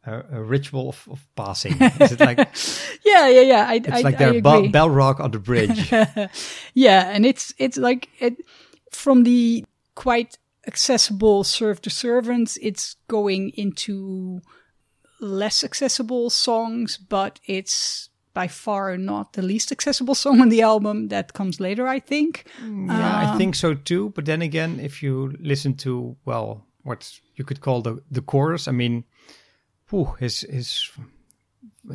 [0.04, 1.74] a, a ritual of, of passing.
[2.00, 2.38] Is it like
[3.04, 3.66] yeah, yeah, yeah.
[3.68, 5.92] I, I, like their bell rock on the bridge?
[6.74, 8.36] yeah, and it's it's like it
[8.90, 12.58] from the quite accessible serve to servants.
[12.62, 14.40] It's going into
[15.20, 21.08] less accessible songs, but it's by far not the least accessible song on the album.
[21.08, 22.44] That comes later, I think.
[22.60, 24.10] Yeah, Um, I think so too.
[24.14, 28.66] But then again, if you listen to well, what you could call the the chorus,
[28.68, 29.04] I mean,
[29.90, 30.90] whew, his his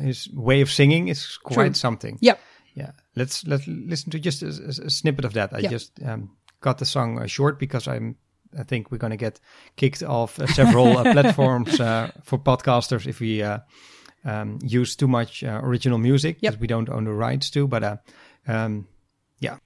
[0.00, 1.74] his way of singing is quite True.
[1.74, 2.18] something.
[2.20, 2.36] Yeah,
[2.74, 5.52] Yeah, let's let's listen to just a, a- a snippet of that.
[5.52, 5.70] I Yeah.
[5.72, 8.16] just um, got the song uh, short because I'm.
[8.58, 9.40] I think we're going to get
[9.76, 13.58] kicked off uh, several uh, platforms uh, for podcasters if we uh,
[14.24, 16.52] um, use too much uh, original music Yep.
[16.54, 17.66] that we don't own the rights to.
[17.66, 17.96] But uh,
[18.46, 18.86] um,
[19.40, 19.58] yeah,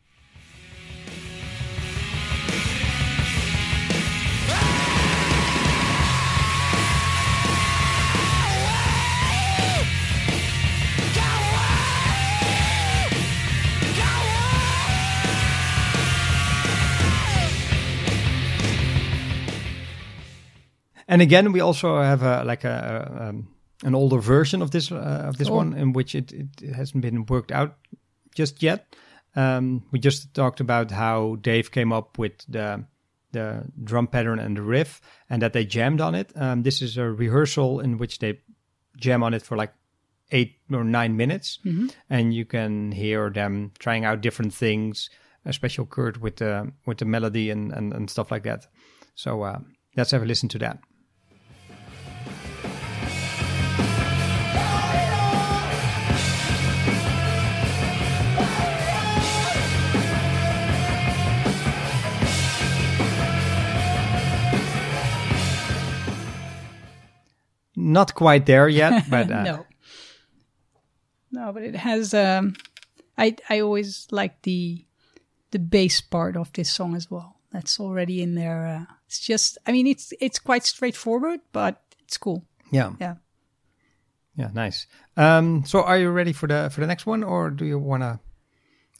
[21.12, 23.48] And again, we also have a, like a, a um,
[23.84, 25.56] an older version of this uh, of this Oh.
[25.56, 27.76] one in which it, it hasn't been worked out
[28.34, 28.94] just yet.
[29.34, 32.84] Um, we just talked about how Dave came up with the
[33.32, 36.32] the drum pattern and the riff, and that they jammed on it.
[36.36, 38.40] Um, this is a rehearsal in which they
[38.98, 39.72] jam on it for like
[40.30, 41.58] eight or nine minutes,
[42.10, 45.08] and you can hear them trying out different things,
[45.46, 48.66] especially Kurt with the with the melody and and, and stuff like that.
[49.14, 49.58] So uh,
[49.96, 50.78] let's have a listen to that.
[67.82, 69.66] Not quite there yet, but uh, no.
[71.30, 72.14] No, but it has.
[72.14, 72.54] Um,
[73.18, 74.84] I I always like the
[75.50, 77.40] the bass part of this song as well.
[77.52, 78.66] That's already in there.
[78.66, 79.58] Uh, it's just.
[79.66, 82.44] I mean, it's it's quite straightforward, but it's cool.
[82.70, 83.14] yeah, Yeah.
[84.36, 84.86] yeah, nice.
[85.16, 88.02] Um, so, are you ready for the for the next one, or do you want
[88.02, 88.20] to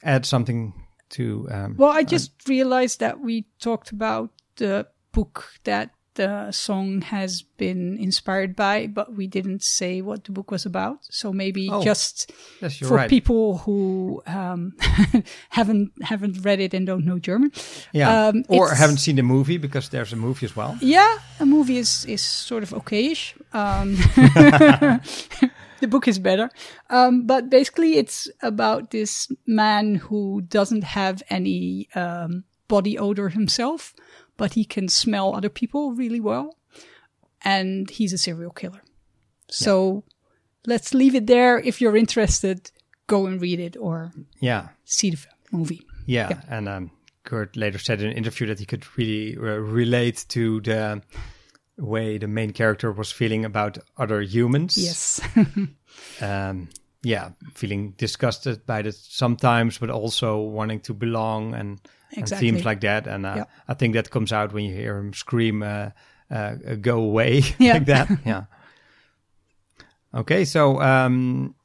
[0.03, 0.73] add something
[1.09, 1.47] to?
[1.51, 7.41] Um, Well, I just realized that we talked about the book that the song has
[7.57, 10.99] been inspired by, but we didn't say what the book was about.
[11.09, 13.09] So maybe Oh, just yes, for right.
[13.09, 14.73] people who um,
[15.49, 17.51] haven't haven't read it and don't know German.
[17.93, 20.77] yeah, um, or haven't seen the movie because there's a movie as well.
[20.81, 23.33] Yeah, a movie is is sort of okayish.
[23.53, 23.95] Um,
[25.81, 26.49] the book is better,
[26.89, 33.93] um, but basically it's about this man who doesn't have any um, body odor himself,
[34.37, 36.55] but he can smell other people really well,
[37.43, 38.81] and he's a serial killer.
[39.49, 40.03] So
[40.65, 41.59] let's leave it there.
[41.59, 42.71] If you're interested,
[43.07, 45.17] go and read it or Yeah, see the
[45.51, 45.81] movie.
[46.07, 46.41] yeah, Yeah.
[46.49, 46.91] and um,
[47.23, 51.01] Kurt later said in an interview that he could really uh, relate to the
[51.77, 54.77] way the main character was feeling about other humans.
[54.77, 55.21] Yes.
[56.21, 56.69] um,
[57.03, 61.81] yeah, feeling disgusted by it sometimes, but also wanting to belong and,
[62.17, 63.07] and themes like that.
[63.07, 63.43] And uh, Yeah.
[63.67, 65.89] I think that comes out when you hear him scream, uh,
[66.31, 67.73] uh, "Go away!" Yeah.
[67.73, 68.09] like that.
[68.25, 68.43] Yeah.
[70.13, 71.55] Okay, so um,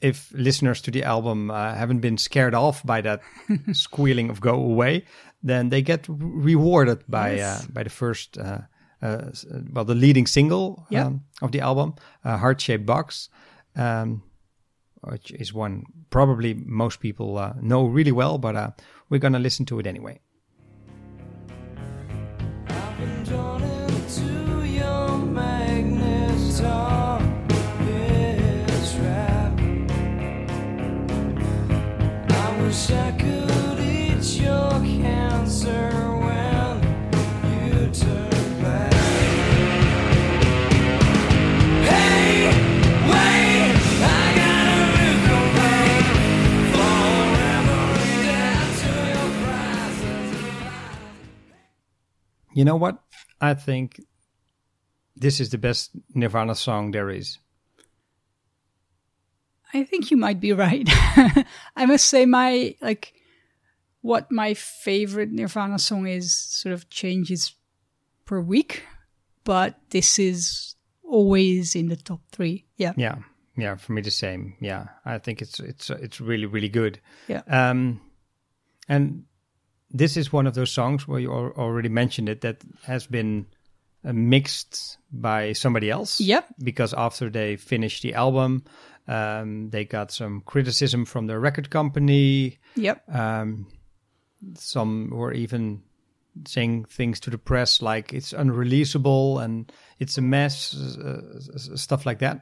[0.00, 3.20] if listeners to the album uh, haven't been scared off by that
[3.72, 5.04] squealing of "Go away,"
[5.42, 7.64] then they get rewarded by Yes.
[7.64, 8.60] uh, by the first, uh,
[9.72, 11.06] well, the leading single Yeah.
[11.06, 13.28] um, of the album, uh, "Heart Shaped Box,"
[13.76, 14.22] um,
[15.02, 18.56] which is one probably most people uh, know really well, but
[19.10, 20.20] we're gonna listen to it anyway.
[52.54, 52.98] You know what?
[53.40, 54.00] I think
[55.16, 57.38] this is the best Nirvana song there is.
[59.72, 60.88] I think you might be right.
[61.76, 63.12] I must say my like
[64.00, 67.54] what my favorite Nirvana song is sort of changes
[68.24, 68.84] per week,
[69.44, 72.64] but this is always in the top 3.
[72.76, 72.92] Yeah.
[72.96, 73.18] Yeah,
[73.56, 74.56] yeah, for me the same.
[74.60, 77.00] Yeah, I think it's it's it's really really good.
[77.28, 77.42] Yeah.
[77.46, 78.00] Um,
[78.88, 79.24] and
[79.90, 83.46] this is one of those songs where you al- already mentioned it that has been
[84.04, 86.20] uh, mixed by somebody else.
[86.20, 86.46] Yep.
[86.62, 88.64] Because after they finished the album,
[89.08, 92.58] um, they got some criticism from the record company.
[92.76, 93.02] Yep.
[93.14, 93.66] Um,
[94.54, 95.82] some were even
[96.46, 102.20] saying things to the press like it's unreleasable and it's a mess, uh, stuff like
[102.20, 102.40] that.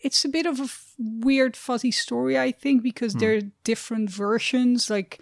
[0.00, 4.10] it's a bit of a f- weird fuzzy story i think because there are different
[4.10, 5.20] versions like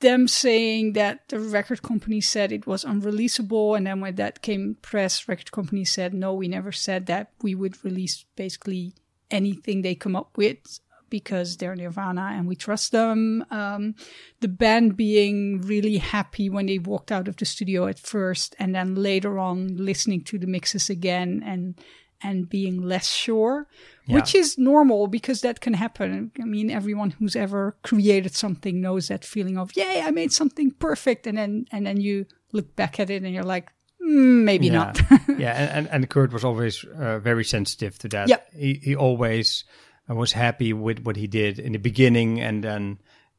[0.00, 4.76] them saying that the record company said it was unreleasable and then when that came
[4.82, 8.94] press record company said no we never said that we would release basically
[9.30, 13.44] anything they come up with because they're nirvana and we trust them.
[13.50, 13.96] Um,
[14.40, 18.74] the band being really happy when they walked out of the studio at first and
[18.74, 21.78] then later on listening to the mixes again and
[22.22, 23.66] and being less sure,
[24.08, 26.32] which is normal because that can happen.
[26.40, 30.72] I mean, everyone who's ever created something knows that feeling of, "Yay, I made something
[30.72, 33.70] perfect," and then and then you look back at it and you're like,
[34.02, 34.72] mm, "Maybe yeah.
[34.72, 35.00] not."
[35.38, 38.28] yeah, and, and, Kurt was always uh, very sensitive to that.
[38.28, 38.52] Yep.
[38.54, 39.64] He, he always
[40.10, 42.98] uh, was happy with what he did in the beginning, and then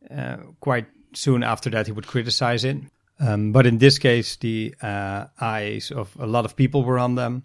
[0.10, 2.78] uh, quite soon after that, he would criticize it.
[3.20, 7.16] Um, but in this case, the uh, eyes of a lot of people were on
[7.16, 7.44] them,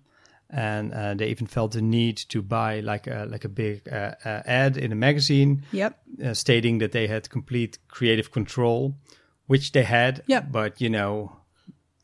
[0.50, 4.12] and uh, they even felt the need to buy like a like a big uh,
[4.24, 5.98] uh, ad in a magazine yep.
[6.24, 8.94] uh, stating that they had complete creative control,
[9.46, 10.22] which they had.
[10.26, 10.40] Yeah.
[10.40, 11.36] But you know,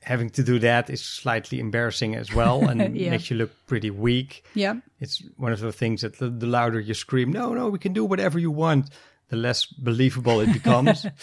[0.02, 3.11] having to do that is slightly embarrassing as well, and Yeah.
[3.11, 4.44] makes you look pretty weak.
[4.55, 4.74] Yeah.
[4.98, 7.92] It's one of the things that the, the louder you scream, "No, no, we can
[7.92, 8.90] do whatever you want,"
[9.28, 11.07] the less believable it becomes.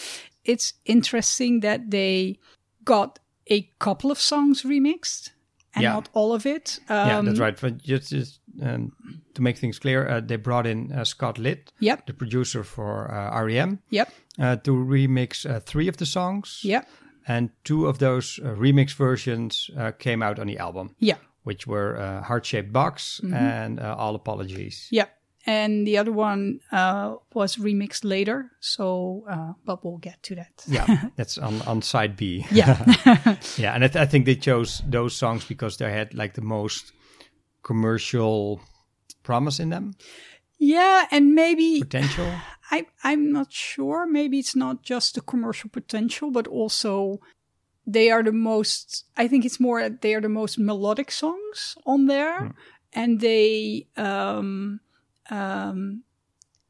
[0.45, 2.39] It's interesting that they
[2.83, 3.19] got
[3.51, 5.31] a couple of songs remixed
[5.75, 5.93] and Yeah.
[5.93, 6.79] not all of it.
[6.89, 7.59] Um, yeah, that's right.
[7.61, 8.91] But just, just um,
[9.33, 12.05] to make things clear, uh, they brought in uh, Scott Litt, Yep.
[12.07, 14.11] the producer for uh, REM, Yep.
[14.39, 16.61] uh, to remix uh, three of the songs.
[16.63, 16.87] Yep.
[17.27, 21.17] and two of those uh, remix versions uh, came out on the album, Yeah.
[21.43, 24.87] which were uh, Heart Shaped Box and uh, All Apologies.
[24.91, 25.09] Yep.
[25.45, 28.51] And the other one uh, was remixed later.
[28.59, 30.63] So, uh, but we'll get to that.
[30.67, 32.45] Yeah, that's on, on side B.
[32.51, 32.77] Yeah.
[33.57, 36.41] yeah, and I, th- I think they chose those songs because they had like the
[36.41, 36.91] most
[37.63, 38.61] commercial
[39.23, 39.95] promise in them,
[40.59, 41.07] yeah.
[41.09, 42.31] And maybe potential.
[42.71, 44.05] I, I'm not sure.
[44.05, 47.19] Maybe it's not just the commercial potential, but also
[47.87, 52.05] they are the most, I think it's more, they are the most melodic songs on
[52.05, 52.53] there.
[52.93, 54.81] And they um,
[55.29, 56.03] um,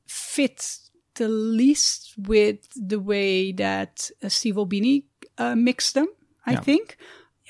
[0.07, 0.77] fit
[1.15, 5.05] the least with the way that uh, Steve Albini
[5.37, 6.07] uh, mixed them,
[6.45, 6.61] I Yeah.
[6.61, 6.97] think.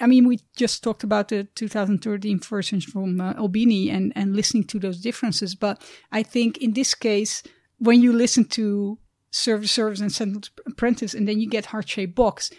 [0.02, 4.64] I mean, we just talked about the 2013 versions from uh, Albini and, and listening
[4.66, 5.56] to those differences.
[5.56, 5.82] But
[6.12, 7.44] I think in this case,
[7.80, 8.98] when you listen to
[9.32, 12.50] Serve the Servants and Scentless Apprentice and then you get Heart Shaped Box,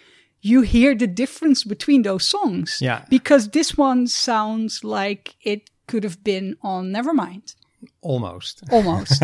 [0.43, 2.79] you hear the difference between those songs.
[2.81, 3.05] Yeah.
[3.09, 7.55] Because this one sounds like it could have been on Nevermind,
[8.03, 9.23] Almost, almost,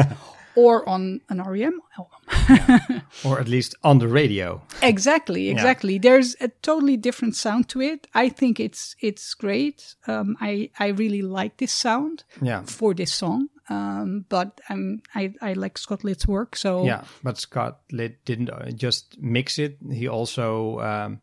[0.55, 3.03] or on an REM album.
[3.25, 4.63] or at least on the radio.
[4.83, 5.99] Exactly, exactly.
[5.99, 8.07] There's a totally different sound to it.
[8.15, 9.95] I think it's it's great.
[10.07, 12.63] Um, I I really like this sound Yeah.
[12.67, 13.49] for this song.
[13.69, 16.55] Um, but I'm I I like Scott Litt's work.
[16.57, 19.79] So Yeah, but Scott Litt didn't uh, just mix it.
[19.93, 21.21] He also um,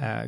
[0.00, 0.26] uh,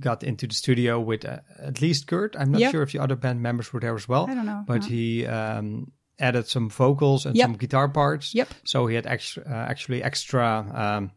[0.00, 2.34] got into the studio with uh, at least Kurt.
[2.38, 2.70] I'm not Yeah.
[2.70, 4.26] sure if the other band members were there as well.
[4.28, 4.88] I don't know, But no.
[4.88, 7.44] he um, added some vocals and Yep.
[7.44, 8.34] some guitar parts.
[8.34, 8.48] Yep.
[8.64, 10.44] So he had extra, uh, actually extra
[10.74, 11.12] um,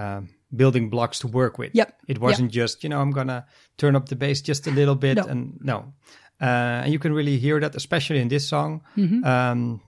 [0.00, 1.72] um, building blocks to work with.
[1.74, 1.92] Yep.
[2.06, 3.44] It wasn't just, you know, I'm going to
[3.78, 5.24] turn up the bass just a little bit No.
[5.24, 5.92] and no.
[6.40, 8.82] Uh, and you can really hear that, especially in this song.
[8.96, 9.24] Mm-hmm.
[9.24, 9.80] Um,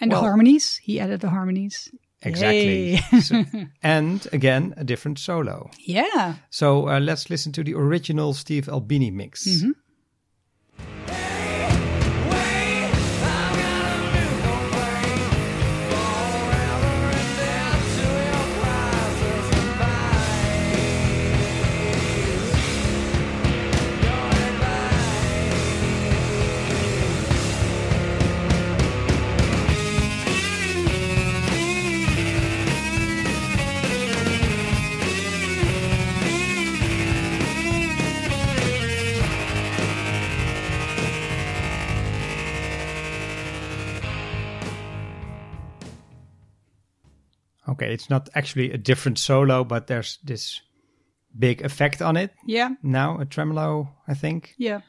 [0.00, 1.90] And Well- the harmonies, he added the harmonies.
[2.22, 2.92] Exactly.
[2.92, 3.20] Yay.
[3.20, 3.44] So-
[3.82, 5.70] and again, a different solo.
[5.80, 6.34] Yeah.
[6.50, 9.46] So uh, let's listen to the original Steve Albini mix.
[9.48, 9.70] Mm-hmm.
[47.82, 50.60] Okay, it's not actually a different solo, but there's this
[51.38, 52.70] big effect on it Yeah.
[52.82, 54.54] now, a tremolo, I think.
[54.58, 54.80] Yeah.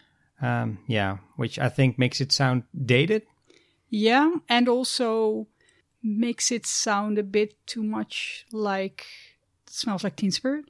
[0.42, 3.22] Um, yeah, which I think makes it sound dated.
[3.90, 4.32] Yeah.
[4.50, 5.48] And also
[6.04, 9.06] makes it sound a bit too much like
[9.68, 10.66] smells like Teen Spirit.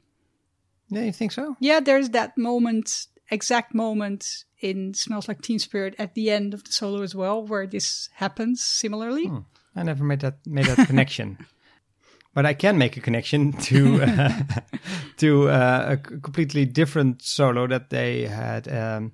[0.90, 1.56] Yeah, you think so?
[1.60, 6.66] Yeah, there's that moment, exact moment in Smells Like Teen Spirit at the end of
[6.66, 9.28] the solo as well, where this happens similarly.
[9.28, 9.38] Hmm.
[9.74, 11.38] I never made that made that connection.
[12.34, 14.32] But I can make a connection to uh,
[15.18, 19.14] to uh, a completely different solo that they had um,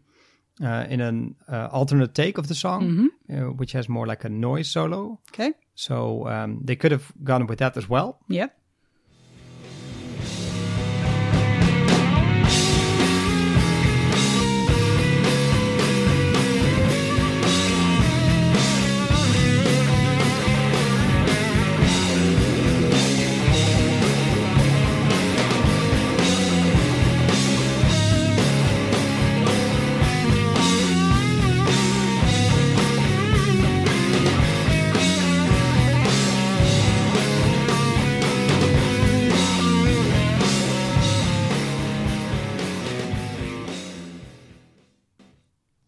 [0.63, 4.29] uh, in an uh, alternate take of the song, uh, which has more like a
[4.29, 5.19] noise solo.
[5.31, 5.53] Okay.
[5.75, 8.19] So um, they could have gone with that as well.
[8.27, 8.47] Yeah.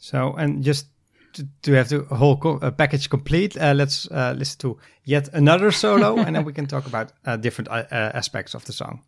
[0.10, 0.88] So and just
[1.34, 5.30] to, to have the whole co- uh, package complete, uh, let's uh, listen to yet
[5.34, 9.04] another solo, and then we can talk about uh, different uh, aspects of the song.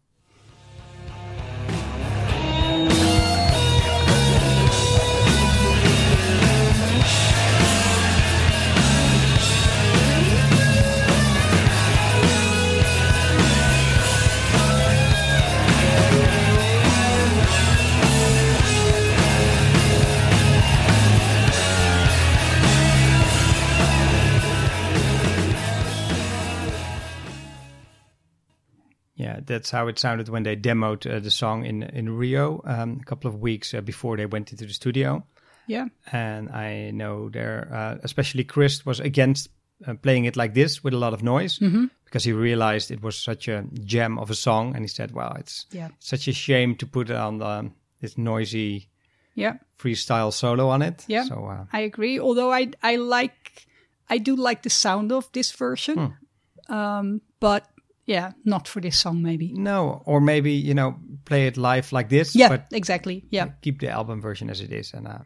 [29.45, 33.05] That's how it sounded when they demoed uh, the song in in Rio um, a
[33.05, 35.23] couple of weeks uh, before they went into the studio.
[35.67, 35.87] Yeah.
[36.11, 39.49] And I know there, uh, especially Chris was against
[39.87, 41.59] uh, playing it like this with a lot of noise
[42.05, 45.35] because he realized it was such a gem of a song, and he said, "Well,
[45.39, 45.89] it's Yeah.
[45.99, 48.89] such a shame to put on um, this noisy
[49.35, 49.53] Yeah.
[49.77, 51.25] freestyle solo on it." Yeah.
[51.27, 52.19] So uh, I agree.
[52.19, 53.67] Although I I like
[54.09, 55.95] I do like the sound of this version.
[55.97, 56.73] Hmm.
[56.75, 57.63] Um, but
[58.12, 59.53] yeah, not for this song maybe.
[59.53, 60.95] no, or maybe you know,
[61.26, 62.36] play it live like this.
[62.36, 63.24] Yeah, but exactly.
[63.30, 63.49] Yeah.
[63.62, 64.93] keep the album version as it is.
[64.93, 65.20] And uh,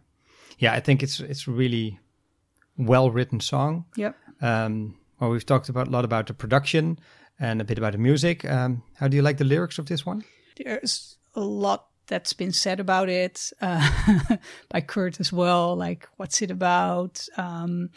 [0.59, 1.99] yeah, I think it's it's really
[2.77, 3.85] well written song.
[3.95, 4.15] Yep.
[4.41, 6.99] Um, well, we've talked about a lot about the production
[7.39, 8.45] and a bit about the music.
[8.45, 10.23] Um, how do you like the lyrics of this one?
[10.57, 14.37] There's a lot that's been said about it uh,
[14.69, 15.75] by Kurt as well.
[15.75, 17.25] Like, what's it about?
[17.35, 17.89] Um,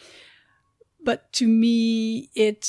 [1.04, 2.68] but to me, it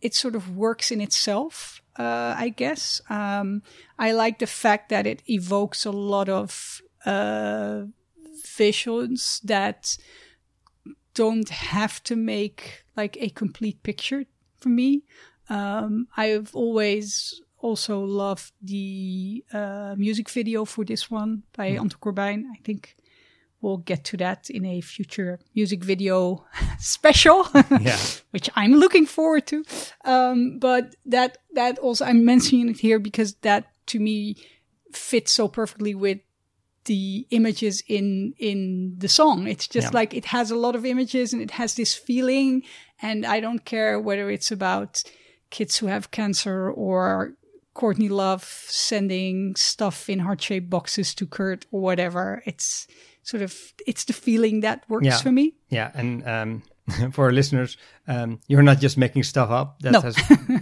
[0.00, 1.82] it sort of works in itself.
[1.98, 3.62] Uh, I guess um,
[3.98, 7.82] I like the fact that it evokes a lot of uh,
[8.56, 9.98] visions that
[11.14, 14.24] don't have to make like a complete picture
[14.56, 15.02] for me.
[15.48, 22.44] Um, I've always also loved the uh, music video for this one by Anton Corbijn.
[22.52, 22.96] I think
[23.60, 26.44] we'll get to that in a future music video
[26.78, 27.46] special,
[27.80, 27.98] Yeah.
[28.30, 29.64] which I'm looking forward to.
[30.04, 34.36] Um, but that that also I'm mentioning it here because that to me
[34.92, 36.18] fits so perfectly with
[36.84, 39.46] the images in in the song.
[39.46, 39.98] It's just Yeah.
[40.00, 42.62] like it has a lot of images and it has this feeling.
[43.02, 45.02] And I don't care whether it's about
[45.50, 47.34] kids who have cancer or
[47.74, 52.42] Courtney Love sending stuff in heart shaped boxes to Kurt or whatever.
[52.46, 52.86] It's
[53.28, 53.52] sort of
[53.86, 55.20] it's the feeling that works Yeah.
[55.22, 55.52] for me.
[55.70, 56.62] Yeah, and um,
[57.12, 57.76] for our listeners,
[58.06, 59.80] um, you're not just making stuff up.
[59.80, 60.00] That No.
[60.00, 60.16] has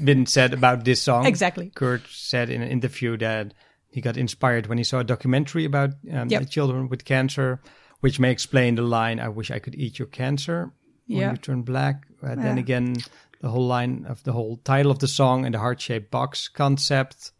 [0.04, 1.26] been said about this song.
[1.34, 1.70] Exactly.
[1.74, 3.54] Kurt said in an interview that
[3.90, 6.50] he got inspired when he saw a documentary about um, Yep.
[6.50, 7.60] children with cancer,
[8.00, 10.72] which may explain the line, I wish I could eat your cancer
[11.06, 11.30] when Yeah.
[11.32, 12.06] you turn black.
[12.22, 12.96] Uh, Then again,
[13.40, 16.48] the whole line of the whole title of the song and the heart shaped box
[16.48, 17.32] concept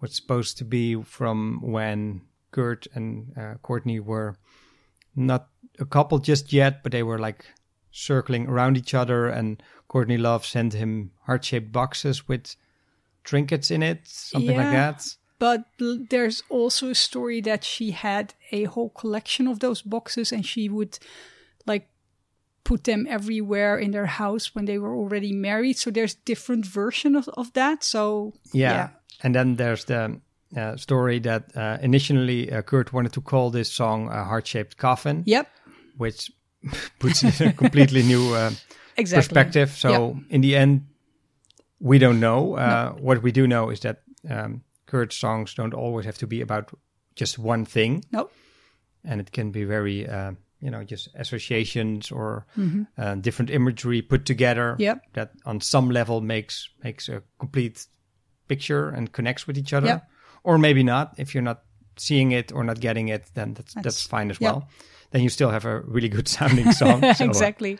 [0.00, 2.20] was supposed to be from when
[2.50, 4.36] Kurt and uh, Courtney were
[5.14, 5.48] not
[5.78, 7.46] a couple just yet, but they were like
[7.90, 9.26] circling around each other.
[9.28, 12.56] And Courtney Love sent him heart shaped boxes with
[13.24, 15.06] trinkets in it, something like that.
[15.38, 20.32] But l- there's also a story that she had a whole collection of those boxes
[20.32, 20.98] and she would
[21.66, 21.88] like
[22.62, 25.78] put them everywhere in their house when they were already married.
[25.78, 27.82] So there's different version of, of that.
[27.82, 28.72] So Yeah.
[28.72, 28.88] Yeah.
[29.22, 30.20] And then there's the
[30.56, 34.76] uh, story that uh, initially uh, Kurt wanted to call this song a heart shaped
[34.76, 35.46] coffin, Yep.
[35.96, 36.30] which
[36.98, 38.50] puts it in a completely new uh,
[38.96, 39.22] Exactly.
[39.34, 39.70] perspective.
[39.70, 40.16] So Yep.
[40.30, 40.86] in the end,
[41.80, 42.56] we don't know.
[42.56, 46.40] Uh, What we do know is that um, Kurt's songs don't always have to be
[46.42, 46.70] about
[47.16, 48.28] just one thing, No.
[49.04, 52.82] and it can be very, uh, you know, just associations or Mm-hmm.
[52.98, 54.76] uh, different imagery put together.
[54.78, 54.98] Yep.
[55.12, 57.86] That on some level makes makes a complete
[58.48, 60.02] picture and connects with each other, Yep.
[60.44, 61.14] Or maybe not.
[61.18, 61.62] If you're not
[61.96, 64.52] seeing it or not getting it, then that's that's, That's- fine as yep.
[64.54, 64.68] well.
[65.12, 67.00] Then you still have a really good sounding song.
[67.14, 67.78] So, uh, exactly.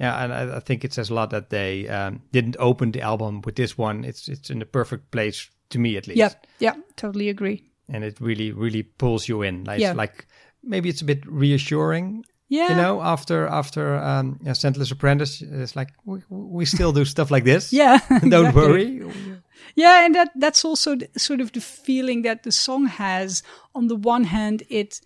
[0.00, 3.00] yeah, and I, I think it says a lot that they um, didn't open the
[3.00, 4.04] album with this one.
[4.04, 6.18] It's it's in the perfect place to me at least.
[6.18, 6.76] Yeah, Yep.
[6.96, 7.62] Totally agree.
[7.88, 9.64] and it really really pulls you in.
[9.64, 9.94] Like Yeah.
[9.96, 10.26] like
[10.62, 12.24] maybe it's a bit reassuring.
[12.50, 12.68] Yeah.
[12.70, 17.30] You know, after after um, a Scentless Apprentice, it's like we, we still do stuff
[17.30, 17.72] like this.
[17.78, 17.98] Yeah.
[18.08, 18.52] don't exactly.
[19.00, 19.02] worry.
[19.74, 23.42] Yeah, and that that's also the, sort of the feeling that the song has.
[23.74, 25.00] On the one hand, it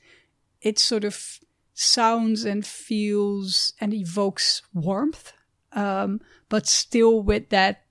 [0.60, 1.38] it sort of
[1.74, 5.32] sounds and feels and evokes warmth,
[5.72, 7.84] um, but still with that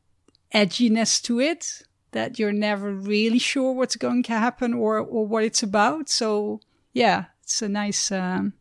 [0.53, 5.43] edginess to it that you're never really sure what's going to happen or or what
[5.43, 6.09] it's about.
[6.09, 6.59] So
[6.93, 8.53] yeah, it's a nice um,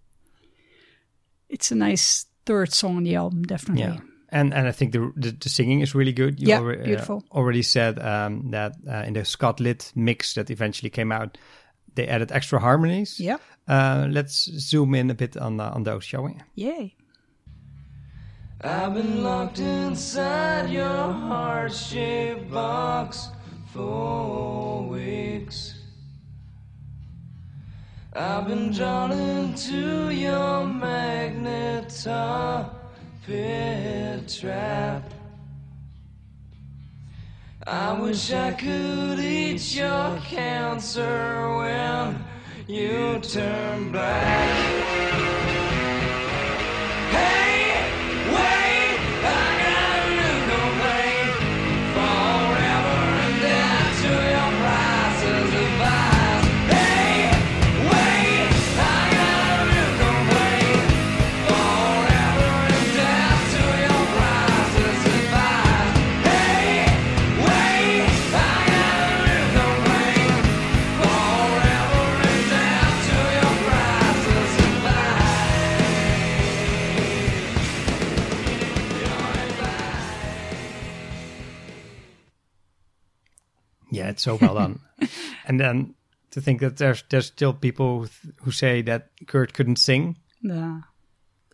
[1.48, 3.82] it's a nice third song on the album, definitely.
[3.82, 4.09] Yeah.
[4.32, 6.40] And and I think the the, the singing is really good.
[6.40, 7.24] You Yeah, alre- uh, beautiful.
[7.32, 11.36] already said um, that uh, in the Scott Litt mix that eventually came out,
[11.94, 13.20] they added extra harmonies.
[13.20, 13.36] Yeah.
[13.68, 16.36] Uh, let's zoom in a bit on uh, on those, shall we?
[16.54, 16.94] Yay.
[18.62, 23.28] I've been locked inside your heart shaped box
[23.72, 25.74] for weeks.
[28.12, 32.68] I've been drawn into your magnetar
[33.24, 33.69] pit
[34.38, 35.02] trap.
[37.66, 42.24] I wish I could eat your cancer when
[42.68, 44.89] you turn black.
[84.10, 84.80] It's so well done.
[85.46, 85.94] and then
[86.32, 90.16] to think that there's there's still people who, th- who say that Kurt couldn't sing,
[90.44, 90.80] Uh,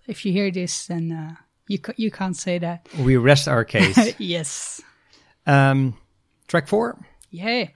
[0.07, 1.34] if you hear this, then uh,
[1.68, 2.86] you ca- you can't say that.
[2.98, 4.14] we rest our case.
[4.18, 4.80] yes.
[5.46, 5.94] um,
[6.48, 6.98] track four.
[7.30, 7.68] Yeah.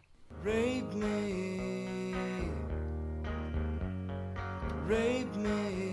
[0.44, 2.14] Rape me,
[4.86, 5.89] rape me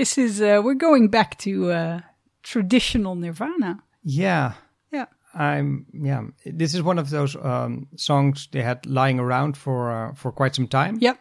[0.00, 2.00] This is uh, we're going back to uh,
[2.42, 3.82] traditional Nirvana.
[4.02, 4.52] Yeah,
[4.90, 5.04] Yeah.
[5.34, 5.84] I'm.
[5.92, 10.32] Yeah, this is one of those um, songs they had lying around for uh, for
[10.32, 10.96] quite some time.
[11.02, 11.18] Yep.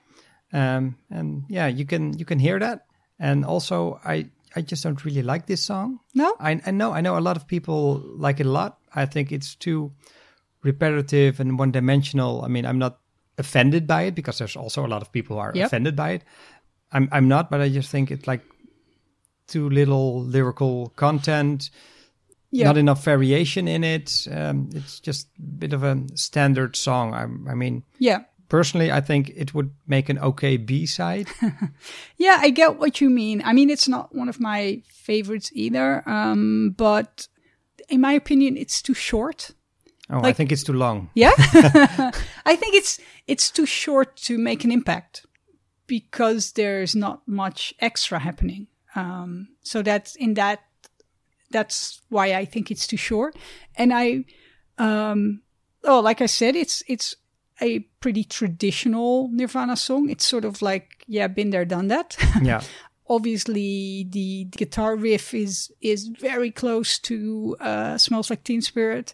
[0.54, 2.86] Um, and yeah, you can you can hear that.
[3.20, 6.00] And also, I I just don't really like this song.
[6.14, 6.34] No.
[6.40, 8.78] I I know I know a lot of people like it a lot.
[8.96, 9.92] I think it's too
[10.64, 12.46] repetitive and one dimensional.
[12.46, 13.00] I mean, I'm not
[13.38, 15.66] offended by it because there's also a lot of people who are Yep.
[15.68, 16.24] offended by it.
[16.94, 18.42] I'm I'm not, but I just think it's like
[19.50, 21.70] too little lyrical content.
[22.52, 22.66] Yeah.
[22.66, 24.28] not enough variation in it.
[24.32, 27.14] Um, it's just a bit of a standard song.
[27.14, 28.24] I, I mean, Yeah.
[28.48, 31.28] personally, I think it would make an okay B side.
[32.18, 33.44] Yeah, I get what you mean.
[33.46, 36.02] I mean, it's not one of my favorites either.
[36.10, 37.28] Um, but
[37.88, 39.52] in my opinion, it's too short.
[40.10, 41.10] Oh, I think it's too long.
[41.14, 41.34] Yeah.
[42.48, 45.28] I think it's it's too short to make an impact
[45.86, 48.68] because there's not much extra happening.
[48.96, 50.60] Um, so that's in that
[51.52, 53.36] that's why I think it's too short.
[53.76, 54.26] And I
[54.78, 55.42] um
[55.84, 57.16] oh like I said it's it's
[57.62, 60.10] a pretty traditional Nirvana song.
[60.10, 62.16] It's sort of like yeah, been there done that.
[62.42, 62.62] Yeah.
[63.10, 69.14] obviously the guitar riff is is very close to uh, "Smells Like Teen Spirit,"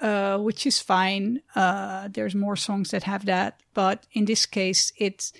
[0.00, 1.40] uh, which is fine.
[1.54, 5.32] Uh, there's more songs that have that, but in this case, it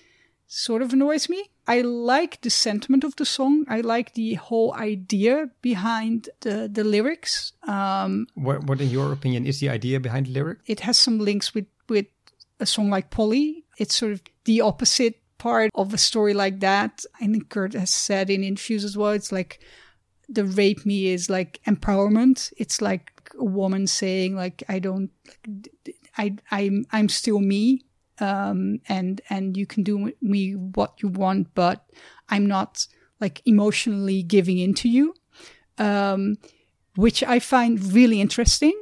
[0.46, 1.50] sort of annoys me.
[1.68, 3.64] I like the sentiment of the song.
[3.68, 7.52] I like the whole idea behind the the lyrics.
[7.66, 10.58] Um, What, what, in your opinion, is the idea behind the lyric?
[10.66, 12.06] it has some links with with
[12.60, 13.64] a song like Polly.
[13.78, 17.04] It's sort of the opposite part of a story like that.
[17.20, 19.12] I think Kurt has said in interviews as well.
[19.12, 19.58] It's like
[20.28, 22.52] the rape me is like empowerment.
[22.56, 25.10] It's like a woman saying like I don't,
[26.16, 27.82] I I'm I'm still me,
[28.20, 31.84] um, and and you can do me what you want, but
[32.28, 32.86] I'm not
[33.20, 35.14] like emotionally giving in to you,
[35.78, 36.36] um,
[36.96, 38.74] which I find really interesting.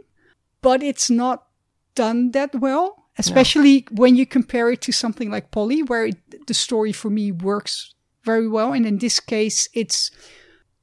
[0.60, 1.46] But it's not
[1.94, 6.54] done that well, especially when you compare it to something like Polly, where it, the
[6.54, 8.72] story for me works very well.
[8.72, 10.10] And in this case, it's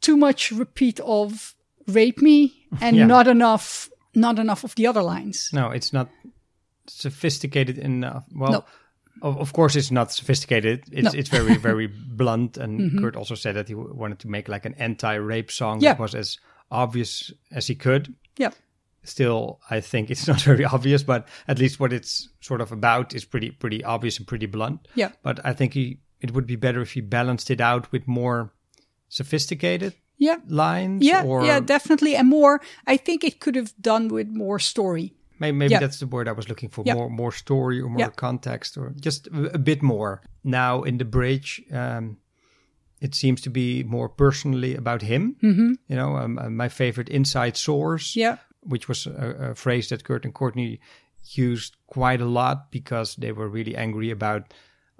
[0.01, 1.55] too much repeat of
[1.87, 3.07] rape me and Yeah.
[3.07, 5.49] not enough, not enough of the other lines.
[5.51, 6.09] No, it's not
[6.87, 8.25] sophisticated enough.
[8.33, 8.63] Well, No.
[9.21, 10.83] of, of course, it's not sophisticated.
[10.91, 11.09] It's No.
[11.09, 11.19] Mm-hmm.
[11.19, 12.57] it's very very blunt.
[12.57, 15.93] And Kurt also said that he w- wanted to make like an anti-rape song Yeah.
[15.93, 16.37] that was as
[16.69, 18.13] obvious as he could.
[18.37, 18.51] Yeah.
[19.03, 23.13] Still, I think it's not very obvious, but at least what it's sort of about
[23.15, 24.87] is pretty pretty obvious and pretty blunt.
[24.95, 25.11] Yeah.
[25.23, 28.53] But I think he it would be better if he balanced it out with more
[29.09, 30.37] sophisticated Yeah.
[30.47, 31.03] lines.
[31.03, 31.23] Yeah.
[31.25, 32.15] or yeah, definitely.
[32.15, 35.13] And more, I think it could have done with more story.
[35.41, 35.79] Maybe, maybe Yeah.
[35.81, 36.83] that's the word I was looking for.
[36.85, 36.93] Yeah.
[36.95, 38.09] More, more story or more Yeah.
[38.15, 40.21] context, or just a, bit more.
[40.43, 42.17] Now in the bridge, um,
[43.01, 45.35] it seems to be more personally about him.
[45.43, 45.71] Mm-hmm.
[45.89, 48.37] You know, um, uh, my favorite inside source, Yeah.
[48.61, 50.79] which was a, a phrase that Kurt and Courtney
[51.35, 54.53] used quite a lot because they were really angry about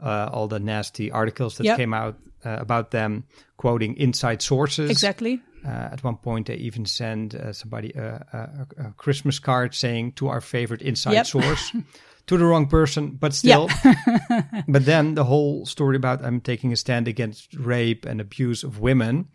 [0.03, 1.77] uh, all the nasty articles that Yeah.
[1.77, 3.23] came out uh, about them
[3.57, 4.89] quoting inside sources.
[4.89, 5.39] Exactly.
[5.65, 8.25] Uh, at one point, they even sent uh, somebody a,
[8.79, 11.25] a, a Christmas card saying to our favorite inside Yep.
[11.27, 11.71] source
[12.27, 13.69] to the wrong person, but still.
[14.67, 18.79] but then the whole story about I'm taking a stand against rape and abuse of
[18.79, 19.25] women,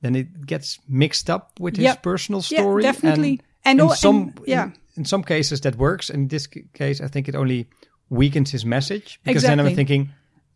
[0.00, 1.92] then it gets mixed up with his Mm-hmm.
[1.94, 2.02] Yep.
[2.02, 2.82] personal Yeah, story.
[2.82, 3.40] definitely.
[3.64, 4.64] And, And in some, and- yeah.
[4.64, 6.10] in, in some cases that works.
[6.10, 7.66] In this case, I think it only
[8.10, 10.10] weakens his message because then I'm thinking,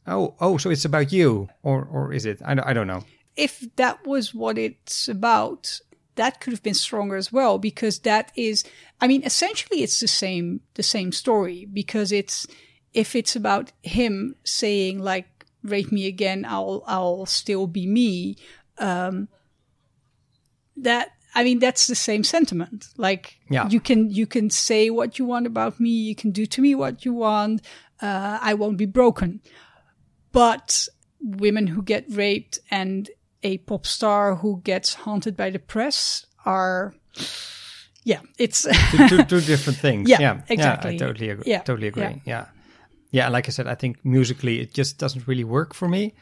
[0.06, 2.40] oh, oh, so it's about you, or or is it?
[2.44, 3.02] I don't, I don't know.
[3.36, 5.80] If that was what it's about,
[6.14, 8.64] that could have been stronger as well because that is
[9.00, 12.46] I mean essentially it's the same the same story because it's
[12.94, 15.26] if it's about him saying like
[15.62, 18.36] rape me again I'll I'll still be me
[18.78, 19.28] um
[20.76, 23.68] that I mean that's the same sentiment like Yeah.
[23.68, 26.74] you can you can say what you want about me you can do to me
[26.74, 27.60] what you want
[28.00, 29.40] uh, I won't be broken
[30.32, 30.88] but
[31.20, 33.10] women who get raped and
[33.46, 36.94] a pop star who gets haunted by the press are
[38.04, 40.10] yeah it's two, two, two different things.
[40.10, 40.94] Yeah, yeah, exactly.
[40.94, 41.44] I totally agree.
[41.46, 42.02] Yeah, totally agree.
[42.02, 42.18] yeah.
[42.24, 42.46] Yeah.
[43.12, 46.14] yeah, Like I said, I think musically it just doesn't really work for me.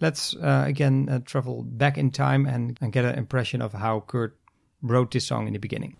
[0.00, 4.00] Let's uh, again uh, travel back in time and, and get an impression of how
[4.00, 4.36] Kurt
[4.82, 5.96] wrote this song in the beginning.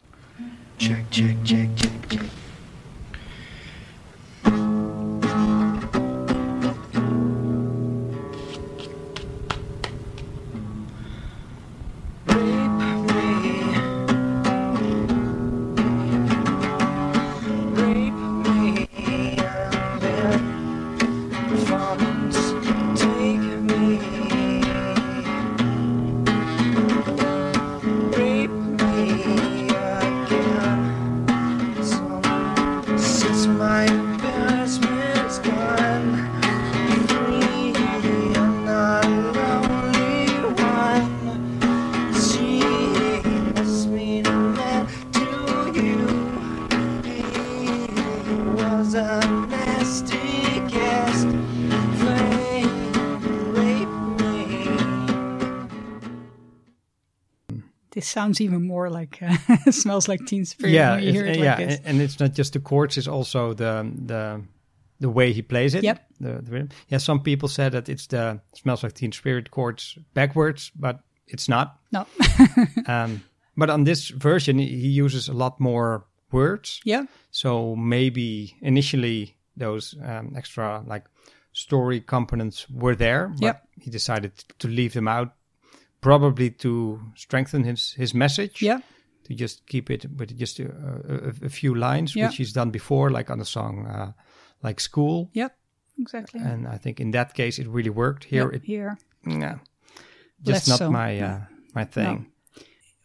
[0.78, 2.26] Check, check, check, check, check.
[58.14, 61.56] Sounds even more like uh, smells like Teen Spirit yeah, when you hear it yeah,
[61.56, 61.80] like this.
[61.84, 64.40] and it's not just the chords; it's also the the
[65.00, 65.82] the way he plays it.
[65.84, 65.98] Yep.
[66.20, 66.68] The, the rhythm.
[66.88, 71.48] Yeah, some people said that it's the "Smells Like Teen Spirit" chords backwards, but it's
[71.48, 71.78] not.
[71.92, 72.06] No,
[72.86, 73.20] Um,
[73.56, 76.80] but on this version, he uses a lot more words.
[76.84, 81.04] yeah, So maybe initially those um, extra like
[81.52, 83.68] story components were there, but Yep.
[83.84, 85.32] he decided to leave them out,
[86.04, 88.66] probably to strengthen his his message.
[88.66, 88.80] yeah,
[89.28, 90.64] To just keep it with just a,
[91.08, 92.26] a, a few lines, Yeah.
[92.28, 94.12] which he's done before, like on a song uh,
[94.62, 95.48] like "School." yeah,
[95.98, 96.40] exactly.
[96.40, 98.24] And I think in that case it really worked.
[98.24, 98.96] Here, Yep, it here.
[99.26, 99.58] yeah,
[100.46, 100.90] Less just not so.
[100.90, 101.40] my uh,
[101.74, 102.26] my thing.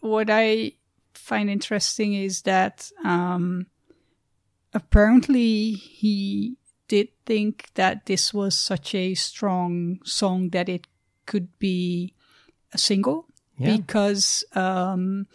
[0.01, 0.73] what I
[1.13, 3.65] find interesting is that um,
[4.73, 6.55] apparently he
[6.87, 10.87] did think that this was such a strong song that it
[11.25, 12.13] could be
[12.77, 13.25] single
[13.57, 13.77] Yeah.
[13.77, 15.25] because um,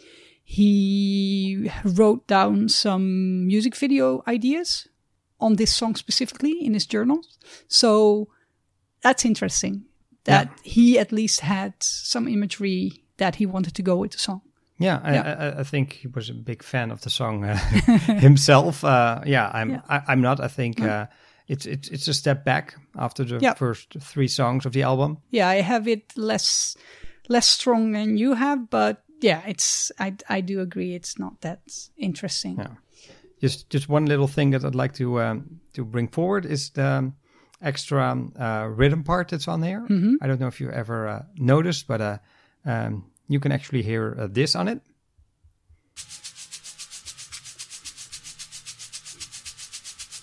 [0.43, 4.87] he wrote down some music video ideas
[5.39, 7.37] on this song specifically in his journals.
[7.67, 8.27] So
[9.01, 9.83] that's interesting
[10.23, 14.41] that he at least had some imagery that he wanted to go with the song.
[14.79, 15.35] Yeah, I, Yeah.
[15.55, 17.55] I, I think he was a big fan of the song uh,
[18.19, 18.83] himself.
[18.83, 19.69] Uh, yeah, I'm.
[19.69, 19.81] Yeah.
[19.89, 20.39] I, I'm not.
[20.39, 21.05] I think uh,
[21.47, 23.53] it's it's it's a step back after the Yeah.
[23.55, 25.17] first three songs of the album.
[25.31, 26.75] Yeah, I have it less
[27.27, 31.61] less strong than you have, but yeah, it's I I do agree it's not that
[31.97, 32.57] interesting.
[32.57, 32.75] Yeah.
[33.41, 37.11] Just just one little thing that I'd like to um, to bring forward is the
[37.61, 39.81] extra uh, rhythm part that's on there.
[39.81, 40.15] Mm-hmm.
[40.21, 42.17] I don't know if you ever uh, noticed, but uh,
[42.65, 44.81] um, you can actually hear uh, this on it.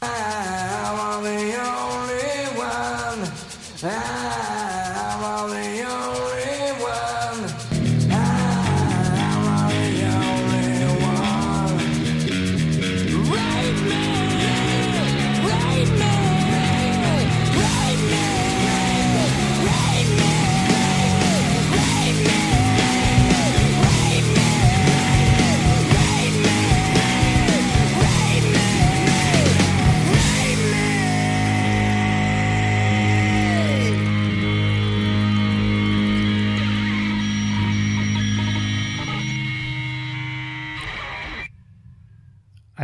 [0.04, 3.30] I'm the only one.
[3.84, 4.31] I'm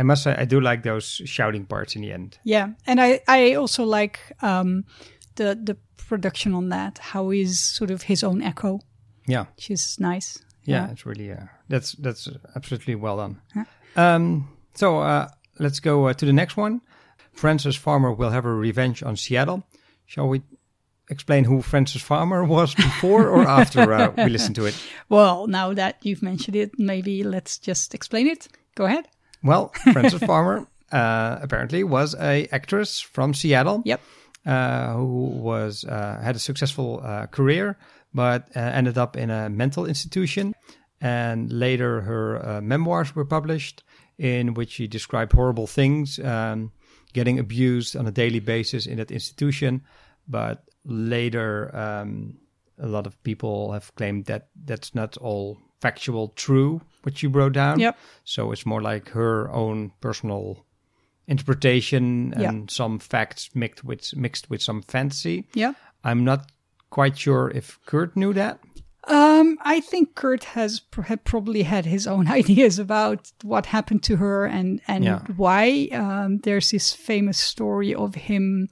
[0.09, 2.39] must say I do like those shouting parts in the end.
[2.43, 4.83] Yeah, and I I also like um
[5.35, 5.75] the the
[6.09, 6.97] production on that.
[6.99, 8.79] How he's sort of his own echo,
[9.27, 9.45] Yeah.
[9.55, 10.39] which is nice.
[10.67, 13.41] yeah, it's really uh, that's that's absolutely well done.
[13.95, 16.81] Um, so uh, let's go uh, to the next one.
[17.33, 19.63] Frances Farmer will have a revenge on Seattle.
[20.05, 20.41] Shall we
[21.09, 24.75] explain who Frances Farmer was before or after uh, we listen to it?
[25.09, 28.47] Well, now that you've mentioned it, maybe let's just explain it.
[28.75, 29.05] Go ahead.
[29.43, 33.81] Well, Frances Farmer uh, apparently was a actress from Seattle.
[33.85, 34.01] Yep.
[34.45, 37.77] uh, who was uh, had a successful uh, career,
[38.13, 40.53] but uh, ended up in a mental institution.
[41.01, 43.83] And later, her uh, memoirs were published,
[44.17, 46.71] in which she described horrible things, um,
[47.13, 49.81] getting abused on a daily basis in that institution.
[50.27, 52.37] But later, um,
[52.77, 57.53] a lot of people have claimed that that's not all factual true what she wrote
[57.53, 57.79] down.
[57.79, 57.97] Yep.
[58.23, 60.65] So it's more like her own personal
[61.27, 62.51] interpretation and Yeah.
[62.69, 65.47] some facts mixed with mixed with some fantasy.
[65.53, 65.73] Yeah.
[66.03, 66.51] I'm not
[66.89, 68.59] quite sure if Kurt knew that.
[69.07, 74.03] Um, I think Kurt has pr- had probably had his own ideas about what happened
[74.03, 75.19] to her and and Yeah.
[75.37, 75.89] why.
[75.93, 78.67] Um, there's this famous story of him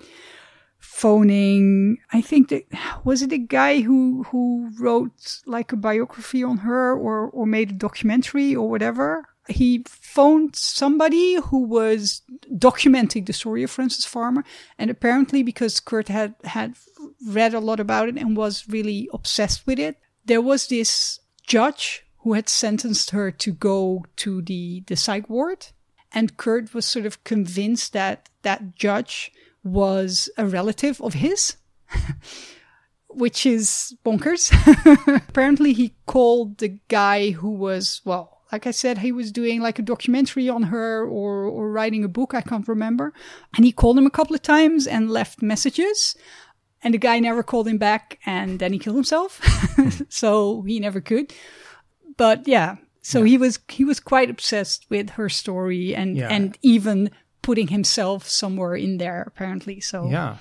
[0.79, 1.97] phoning.
[2.11, 2.63] I think that
[3.03, 7.71] was it a guy who who wrote like a biography on her or or made
[7.71, 9.27] a documentary or whatever.
[9.49, 12.21] He phoned somebody who was
[12.51, 14.43] documenting the story of Frances Farmer,
[14.77, 16.75] and apparently because Kurt had had
[17.25, 22.05] read a lot about it and was really obsessed with it, there was this judge
[22.19, 25.67] who had sentenced her to go to the the psych ward,
[26.11, 29.31] and Kurt was sort of convinced that that judge
[29.67, 31.57] was a relative of his.
[33.09, 34.51] Which is bonkers.
[35.29, 39.79] Apparently, he called the guy who was, well, like I said, he was doing like
[39.79, 42.33] a documentary on her or, or writing a book.
[42.33, 43.13] I can't remember.
[43.55, 46.15] And he called him a couple of times and left messages.
[46.83, 48.19] And the guy never called him back.
[48.25, 49.41] And then he killed himself.
[50.09, 51.33] so he never could.
[52.17, 56.27] But yeah, so he was, he was quite obsessed with her story and, Yeah.
[56.29, 57.09] and even
[57.47, 59.79] putting himself somewhere in there, apparently.
[59.81, 60.35] So Yeah,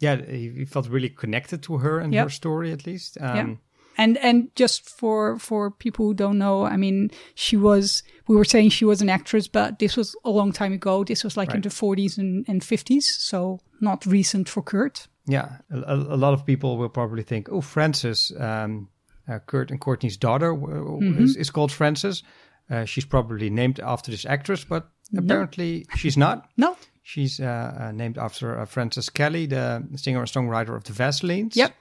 [0.00, 0.16] yeah.
[0.30, 2.24] He, felt really connected to her and Yep.
[2.24, 3.18] her story, at least.
[3.20, 3.56] Um, Yeah.
[3.98, 8.44] And and just for for people who don't know, I mean, she was we were
[8.48, 11.04] saying she was an actress, but this was a long time ago.
[11.04, 15.08] This was like in the 40s and, and 50s, so not recent for Kurt.
[15.28, 18.88] Yeah, a, a- lot of people will probably think, oh, Frances, um,
[19.28, 22.22] uh, Kurt and Courtney's daughter w- w- is, is called Frances.
[22.70, 26.48] Uh, she's probably named after this actress, but apparently she's not.
[26.56, 30.92] No, She's uh, uh, named after uh, Frances Kelly, the singer and songwriter of the
[30.92, 31.54] Vaselines.
[31.54, 31.72] Yep.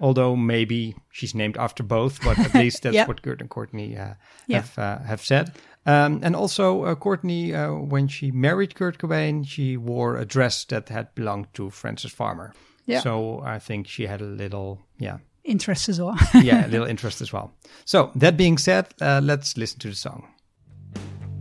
[0.00, 3.08] Although maybe she's named after both, but at least that's Yep.
[3.08, 4.14] what Kurt and Courtney uh,
[4.46, 4.58] Yeah.
[4.60, 5.52] have uh, have said.
[5.86, 10.64] Um, and also, uh, Courtney, uh, when she married Kurt Cobain, she wore a dress
[10.66, 12.52] that had belonged to Frances Farmer.
[12.86, 13.00] Yeah.
[13.00, 16.16] So I think she had a little, yeah, interest as well.
[16.34, 17.52] yeah, a little interest as well.
[17.84, 20.28] So that being said, uh, let's listen to the song.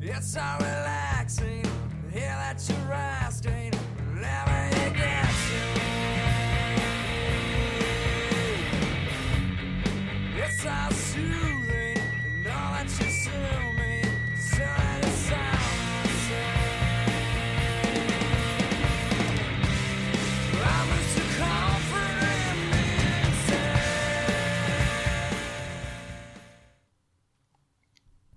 [0.01, 3.68] It's so relaxing to hear that you're resting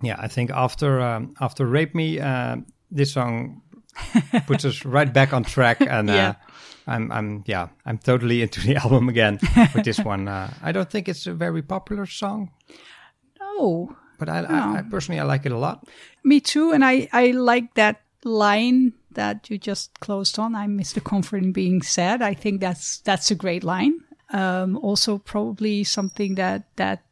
[0.02, 2.56] Yeah, I think after um, after "Rape Me," uh,
[2.90, 3.62] this song
[4.46, 6.34] puts us right back on track, and uh, Yeah.
[6.86, 9.38] I'm I'm yeah I'm totally into the album again
[9.74, 10.26] with this one.
[10.28, 12.50] Uh, I don't think it's a very popular song,
[13.40, 15.86] no, but I, I, I personally I like it a lot.
[16.24, 16.72] me too.
[16.72, 20.54] And I, I like that line that you just closed on.
[20.54, 22.22] I miss the comfort in being sad.
[22.22, 24.00] I think that's that's a great line.
[24.32, 27.02] Um, also, probably something that that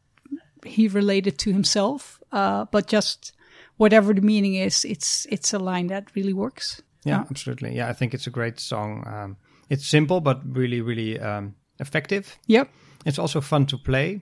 [0.65, 2.19] he related to himself.
[2.31, 3.33] Uh, but just
[3.77, 6.81] whatever the meaning is, it's it's a line that really works.
[7.05, 7.75] Yeah, absolutely.
[7.75, 9.03] Yeah, I think it's a great song.
[9.07, 9.37] Um,
[9.69, 12.37] it's simple but really really um, effective.
[12.47, 12.69] Yep.
[13.05, 14.21] It's also fun to play.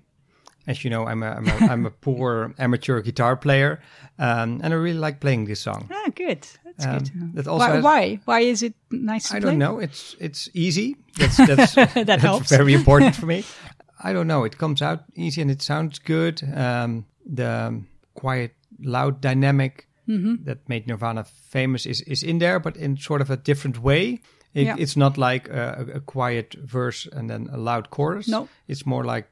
[0.68, 3.80] As you know, I'm a, I'm a, I'm a poor amateur guitar player,
[4.20, 5.90] um, and I really like playing this song.
[5.92, 6.46] Ah, good.
[6.64, 7.34] That's Um, good.
[7.36, 8.20] that also Why, has- why?
[8.26, 9.50] Why is it nice to I play?
[9.50, 9.80] don't know.
[9.80, 10.96] It's it's easy.
[11.18, 11.74] That's that's,
[12.06, 12.50] that's helps.
[12.50, 13.44] very important for me.
[14.04, 14.46] I don't know.
[14.46, 16.42] It comes out easy and it sounds good.
[16.56, 17.84] Um, the
[18.14, 20.46] quiet, loud dynamic Mm-hmm.
[20.46, 24.20] that made Nirvana famous is is in there, but in sort of a different way.
[24.56, 24.76] It, Yeah.
[24.80, 28.28] It's not like a, a- quiet verse and then a loud chorus.
[28.28, 28.48] No.
[28.68, 29.28] it's more like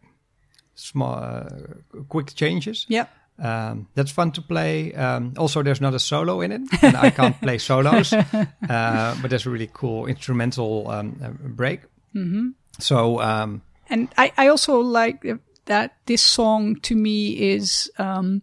[0.76, 1.49] small, uh,
[2.09, 2.86] quick changes.
[2.89, 3.09] Yep.
[3.39, 4.93] Um, that's fun to play.
[4.93, 8.13] Um, also, there's not a solo in it, and I can't play solos,
[8.70, 11.82] uh, but there's a really cool instrumental um, uh, break.
[12.15, 12.49] Mm-hmm.
[12.80, 15.25] So, um, and I, I also like
[15.65, 18.41] that this song to me is um,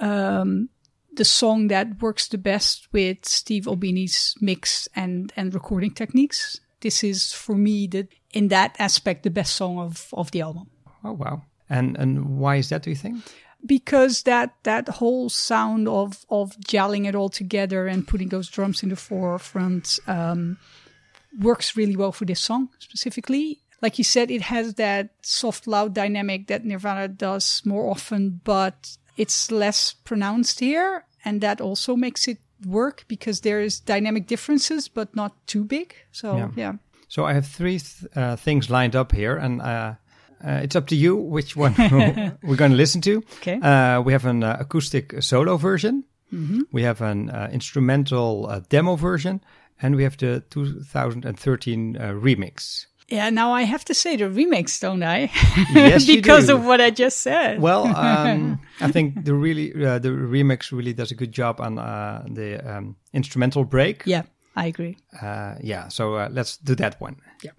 [0.00, 0.68] um,
[1.14, 6.60] the song that works the best with Steve Albini's mix and and recording techniques.
[6.80, 10.70] This is for me the in that aspect the best song of of the album
[11.04, 11.42] oh wow!
[11.68, 12.82] And and why is that?
[12.82, 13.22] Do you think?
[13.66, 18.82] because that that whole sound of of gelling it all together and putting those drums
[18.82, 20.58] in the forefront um,
[21.40, 23.60] works really well for this song specifically.
[23.80, 28.96] Like you said, it has that soft, loud dynamic that Nirvana does more often, but
[29.16, 34.88] it's less pronounced here, and that also makes it work because there is dynamic differences,
[34.88, 35.94] but not too big.
[36.12, 36.50] So Yeah.
[36.56, 36.72] yeah,
[37.08, 39.94] So I have three th- uh, things lined up here, and uh,
[40.44, 41.74] uh, it's up to you which one
[42.42, 43.22] we're going to listen to.
[43.38, 43.60] Okay.
[43.62, 46.04] Uh, we have an uh, acoustic solo version.
[46.72, 49.40] We have an uh, instrumental uh, demo version,
[49.80, 52.86] and we have the 2013 uh, remix.
[53.08, 53.30] Yeah.
[53.30, 55.30] Now I have to say the remix, don't I?
[55.74, 57.60] Yes, you because of what I just said.
[57.60, 61.78] Well, um, I think the really uh, the remix really does a good job on
[61.78, 64.02] uh, the um, instrumental break.
[64.06, 64.22] yeah,
[64.56, 64.96] I agree.
[65.20, 65.88] Uh, yeah.
[65.88, 67.16] So uh, let's do that one.
[67.42, 67.52] Yeah.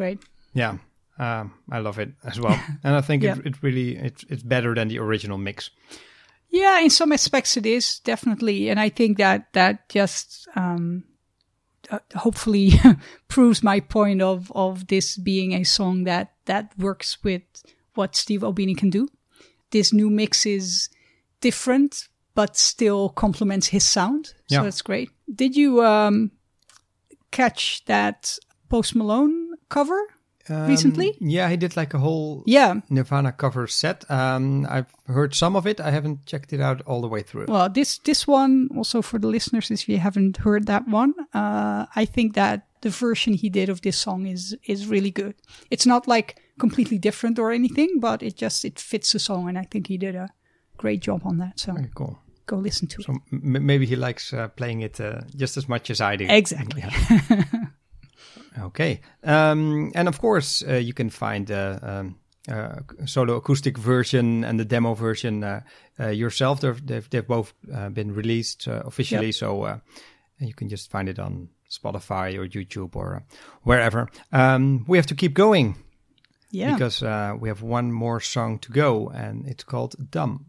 [0.00, 0.18] Great.
[0.54, 0.78] Yeah.
[1.18, 3.36] Um, I love it as well, and I think Yeah.
[3.38, 5.70] it, it really it's it's better than the original mix.
[6.52, 11.04] Yeah, in some aspects it is definitely, and I think that that just um,
[11.90, 12.72] uh, hopefully
[13.28, 17.42] proves my point of of this being a song that that works with
[17.94, 19.06] what Steve Albini can do.
[19.70, 20.88] This new mix is
[21.40, 24.26] different, but still complements his sound.
[24.48, 24.62] So Yeah.
[24.64, 25.10] that's great.
[25.28, 26.30] Did you um,
[27.30, 28.38] catch that
[28.68, 29.98] Post Malone cover
[30.68, 31.08] recently?
[31.10, 32.80] Um, Yeah, he did like a whole Yeah.
[32.88, 34.04] Nirvana cover set.
[34.10, 35.80] Um, I've heard some of it.
[35.80, 37.46] I haven't checked it out all the way through.
[37.48, 41.86] Well, this this one also for the listeners, if you haven't heard that one, uh,
[42.02, 45.34] I think that the version he did of this song is is really good.
[45.70, 49.58] It's not like completely different or anything, but it just it fits the song, and
[49.58, 50.28] I think he did a
[50.76, 51.60] great job on that.
[51.60, 52.18] So Very cool.
[52.46, 53.20] go listen to So it.
[53.32, 56.24] m- maybe he likes uh, playing it uh, just as much as I do.
[56.28, 56.82] Exactly.
[58.58, 59.00] Okay.
[59.22, 62.18] Um, and of course, uh, you can find the um,
[62.50, 65.60] uh, solo acoustic version and the demo version uh,
[66.00, 66.60] uh, yourself.
[66.60, 69.34] They've, they've, they've both uh, been released uh, officially, Yep.
[69.34, 69.78] so uh,
[70.38, 73.20] you can just find it on Spotify or YouTube or uh,
[73.62, 74.08] wherever.
[74.32, 75.76] Um, we have to keep going
[76.50, 76.72] Yeah.
[76.72, 80.46] because uh, we have one more song to go, and it's called Dumb.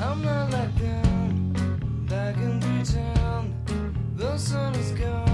[0.00, 3.54] I'm not like them, back in town.
[4.16, 5.27] The sun is gone,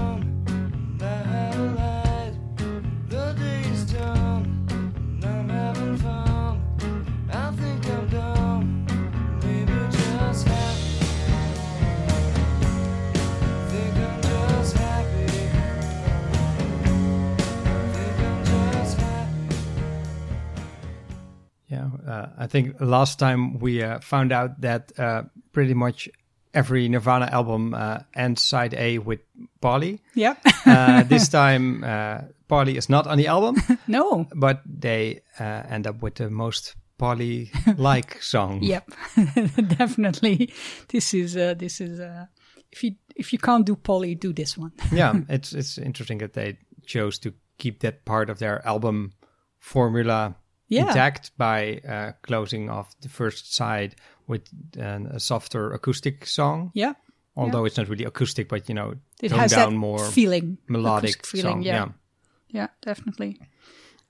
[22.45, 26.07] I think last time we uh, found out that uh, pretty much
[26.53, 29.19] every Nirvana album uh, ends side A with
[29.61, 29.99] Polly.
[30.13, 30.35] yeah.
[30.63, 33.55] Uh, this time, uh, Polly is not on the album,
[33.87, 34.27] no.
[34.35, 38.61] but they uh, end up with the most Polly-like song.
[38.61, 38.91] Yep.
[39.77, 40.53] Definitely.
[40.89, 42.27] This is uh, this is uh,
[42.71, 44.71] if you if you can't do Polly, do this one.
[44.91, 49.13] yeah, it's it's interesting that they chose to keep that part of their album
[49.59, 50.35] formula
[50.67, 50.87] Yeah.
[50.87, 53.95] intact by uh, closing off the first side
[54.27, 54.41] with
[54.79, 56.71] uh, a softer acoustic song.
[56.73, 56.93] yeah.
[57.37, 61.25] although it's not really acoustic, but you know, It has down that more feeling, melodic
[61.25, 61.55] feeling.
[61.57, 61.63] song.
[61.63, 61.87] yeah.
[62.49, 63.39] yeah, definitely.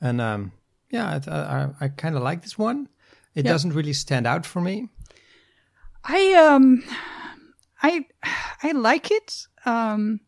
[0.01, 0.51] and um,
[0.91, 2.87] yeah, I, I, I kind of like this one.
[3.33, 3.51] It Yeah.
[3.51, 4.87] doesn't really stand out for me.
[6.03, 6.83] I um
[7.81, 8.05] I
[8.63, 9.47] I like it.
[9.65, 10.19] Um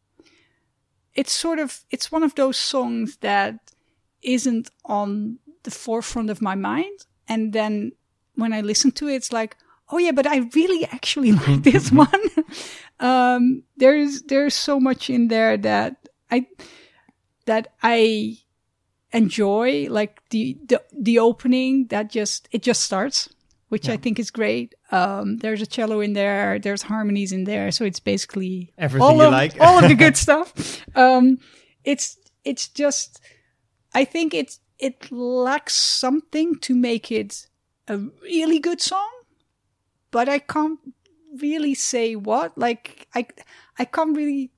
[1.14, 3.72] it's sort of it's one of those songs that
[4.22, 6.98] isn't on the forefront of my mind
[7.28, 7.92] and then
[8.36, 9.58] when I listen to it it's like
[9.92, 12.24] oh yeah but I really actually like this one.
[13.00, 15.92] um there's there's so much in there that
[16.32, 16.48] I
[17.46, 18.38] that I
[19.12, 23.30] enjoy like the the, the opening that just it just starts
[23.70, 24.76] which I think is great.
[24.92, 29.18] Um, there's a cello in there, there's harmonies in there, so it's basically Everything all
[29.18, 29.60] you of, like.
[29.60, 30.82] all of the good stuff.
[30.96, 31.40] Um,
[31.84, 33.20] it's it's just,
[33.94, 37.48] I think it it lacks something to make it
[37.88, 39.10] a really good song,
[40.12, 40.80] but I can't
[41.42, 42.58] really say what.
[42.58, 43.28] Like I
[43.80, 44.52] I can't really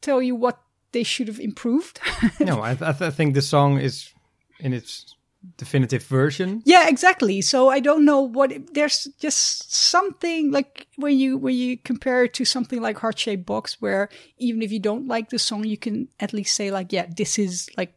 [0.00, 0.60] tell you what
[0.92, 2.00] they should have improved.
[2.40, 4.12] no, I, I, I think the song is
[4.60, 5.14] in its
[5.56, 6.62] definitive version.
[6.64, 7.40] Yeah, exactly.
[7.40, 12.34] So I don't know what there's just something like when you when you compare it
[12.34, 14.08] to something like Heart Shaped Box, where
[14.38, 17.38] even if you don't like the song, you can at least say like, yeah, this
[17.38, 17.94] is like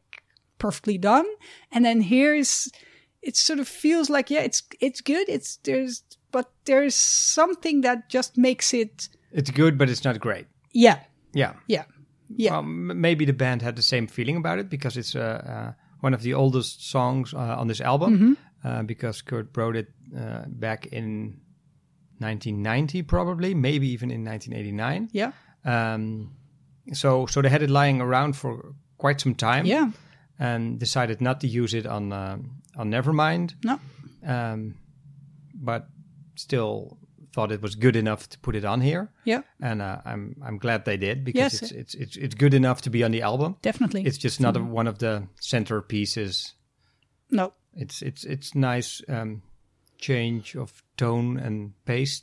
[0.62, 1.26] perfectly done.
[1.72, 2.70] And then here's
[3.22, 5.30] it sort of feels like yeah, it's it's good.
[5.30, 6.96] It's there's but there's
[7.34, 10.46] something that just makes it It's good, but it's not great.
[10.74, 10.98] yeah
[11.36, 11.54] Yeah.
[11.68, 11.84] yeah
[12.38, 12.64] yeah Well,
[12.96, 15.72] maybe the band had the same feeling about it because it's uh, uh,
[16.04, 18.14] one of the oldest songs uh, on this album.
[18.14, 18.34] Mm-hmm.
[18.64, 21.40] Uh, because Kurt wrote it uh, back in
[22.20, 25.10] 1990, probably, maybe even in 1989.
[25.12, 25.32] yeah
[25.66, 26.32] Um,
[26.94, 29.66] so, so they had it lying around for quite some time.
[29.66, 29.90] yeah
[30.42, 32.38] and decided not to use it on uh,
[32.76, 33.54] on Nevermind.
[33.64, 33.80] no
[34.24, 34.76] Um,
[35.54, 35.88] but
[36.36, 36.98] still
[37.34, 40.58] thought it was good enough to put it on here, yeah and uh, I'm I'm
[40.60, 41.62] glad they did because Yes.
[41.62, 43.56] it's, it's it's it's good enough to be on the album.
[43.62, 46.54] definitely It's just not a, one of the centerpieces.
[47.30, 49.42] no It's it's it's nice um,
[49.98, 52.22] change of tone and pace.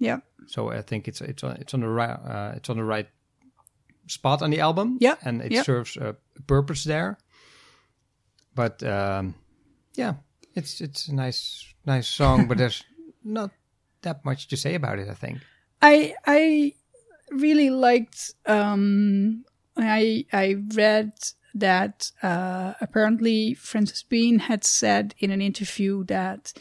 [0.00, 2.84] yeah So I think it's it's on, it's on the right uh, it's on the
[2.96, 3.08] right
[4.08, 4.96] spot on the album.
[5.00, 5.62] Yeah, and it yeah.
[5.64, 6.14] serves a
[6.46, 7.16] purpose there.
[8.60, 9.36] But um,
[9.94, 10.16] yeah,
[10.54, 12.84] it's it's a nice nice song, but there's
[13.24, 13.52] not
[14.02, 15.08] that much to say about it.
[15.08, 15.38] I think.
[15.80, 16.74] I I
[17.30, 19.46] really liked um
[19.78, 21.12] I I read
[21.54, 26.52] that uh apparently Frances Bean had said in an interview that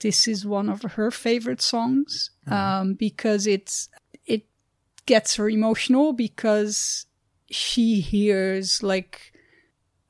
[0.00, 3.88] this is one of her favorite songs um because it's
[4.26, 4.44] it
[5.06, 7.06] gets her emotional because
[7.50, 9.32] she hears like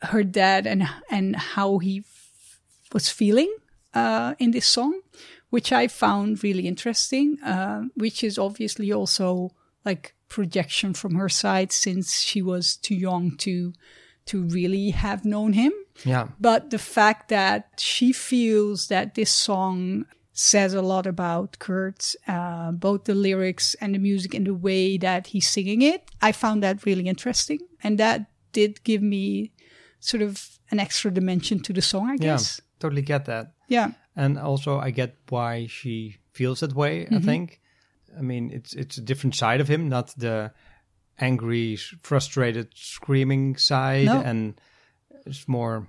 [0.02, 2.60] her dad and and how he f-
[2.92, 3.52] was feeling
[3.94, 5.00] uh in this song
[5.50, 9.52] which I found really interesting, uh, which is obviously also
[9.84, 13.72] like projection from her side since she was too young to
[14.26, 15.72] to really have known him.
[16.04, 16.28] Yeah.
[16.40, 22.72] But the fact that she feels that this song says a lot about Kurt, uh,
[22.72, 26.62] both the lyrics and the music and the way that he's singing it, I found
[26.64, 27.60] that really interesting.
[27.82, 29.52] And that did give me
[30.00, 32.58] sort of an extra dimension to the song, I guess.
[32.60, 32.64] Yeah.
[32.80, 33.52] Totally get that.
[33.68, 33.92] Yeah.
[34.14, 37.16] And also I get why she feels that way, Mm-hmm.
[37.16, 37.60] I think.
[38.18, 40.52] I mean, it's it's a different side of him, not the
[41.18, 44.20] angry, frustrated, screaming side No.
[44.20, 44.60] and
[45.26, 45.86] it's more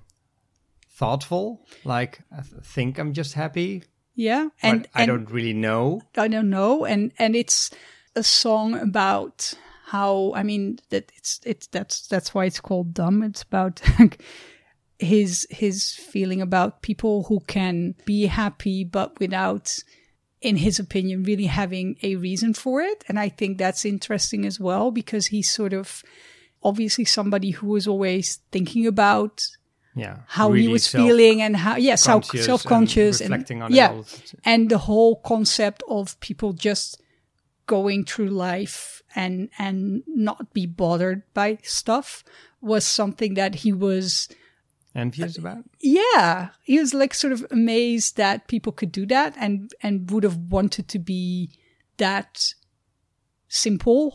[0.89, 3.83] thoughtful, like I th- think I'm just happy,
[4.15, 4.49] Yeah.
[4.63, 6.01] And, but I don't really know.
[6.17, 6.85] I don't know.
[6.85, 7.69] And, and it's
[8.15, 9.53] a song about
[9.91, 13.23] how, I mean, that it's, it's, that's, that's why it's called dumb.
[13.23, 13.81] It's about
[14.99, 19.77] his, his feeling about people who can be happy, but without,
[20.41, 23.05] in his opinion, really having a reason for it.
[23.07, 26.03] And I think that's interesting as well because he's sort of
[26.61, 29.47] obviously somebody who was always thinking about
[29.95, 30.17] Yeah.
[30.27, 34.01] how he was feeling and how yes how self-conscious and and, reflecting on yeah
[34.43, 37.01] and the whole concept of people just
[37.67, 42.23] going through life and and not be bothered by stuff
[42.61, 44.27] was something that he was
[44.95, 45.63] envious about.
[45.79, 50.23] yeah he was like sort of amazed that people could do that and and would
[50.23, 51.51] have wanted to be
[51.97, 52.53] that
[53.47, 54.13] simple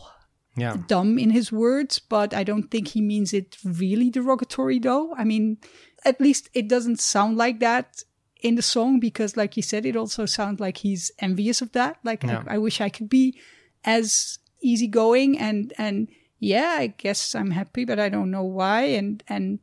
[0.55, 0.77] Yeah.
[0.87, 5.13] dumb in his words, but I don't think he means it really derogatory though.
[5.17, 5.57] I mean,
[6.05, 8.03] at least it doesn't sound like that
[8.43, 11.97] in the song because like you said, it also sounds like he's envious of that.
[12.03, 12.43] Like Yeah.
[12.47, 13.39] I, I wish I could be
[13.85, 16.07] as easygoing and, and
[16.39, 18.81] yeah, I guess I'm happy, but I don't know why.
[18.99, 19.59] And, and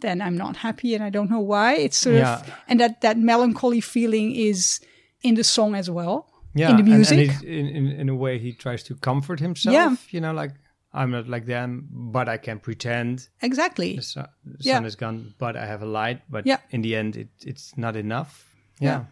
[0.00, 1.74] then I'm not happy and I don't know why.
[1.76, 2.40] It's sort Yeah.
[2.40, 4.80] of, and that, that melancholy feeling is
[5.22, 6.28] in the song as well.
[6.56, 6.70] Yeah.
[6.70, 7.42] in the and- and music.
[7.42, 9.72] in, in, in a way, he tries to comfort himself.
[9.74, 9.96] Yeah.
[10.10, 10.52] You know, like,
[10.94, 13.28] I'm not like them, but I can pretend.
[13.42, 13.96] Exactly.
[13.96, 14.74] the, su- the Yeah.
[14.76, 16.22] sun is gone, but I have a light.
[16.30, 16.58] But Yeah.
[16.70, 18.54] in the end, it, it's not enough.
[18.80, 19.04] Yeah.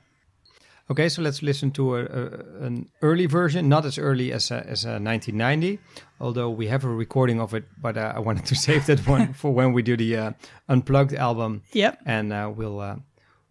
[0.91, 2.25] Okay, so let's listen to a, a,
[2.67, 5.79] an early version, not as early as uh, as uh, 1990,
[6.21, 7.65] although we have a recording of it.
[7.81, 10.33] But uh, I wanted to save that one for when we do the uh,
[10.69, 11.63] unplugged album.
[11.73, 11.99] Yep.
[12.05, 12.97] and uh, we'll uh,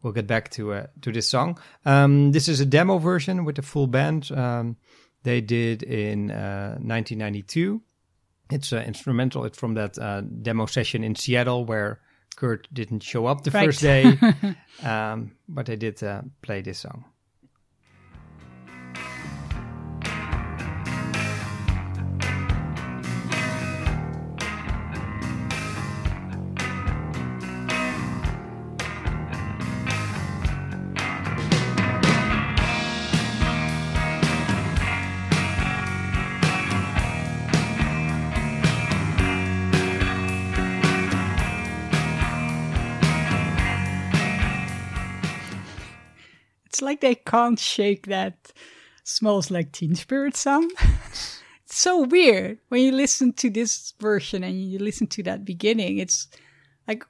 [0.03, 1.57] we'll get back to uh, to this song.
[1.85, 4.29] Um, this is a demo version with the full band.
[4.31, 4.75] Um,
[5.23, 7.81] they did in uh, 1992.
[8.51, 9.45] It's uh, instrumental.
[9.45, 11.99] It's from that uh, demo session in Seattle where
[12.35, 13.65] Kurt didn't show up the Right.
[13.65, 14.17] first day,
[14.83, 17.05] um, but they did uh, play this song.
[46.81, 48.51] It's like they can't shake that
[49.03, 50.71] smells like teen spirit sound.
[50.81, 55.99] it's so weird when you listen to this version and you listen to that beginning.
[55.99, 56.27] It's
[56.87, 57.05] like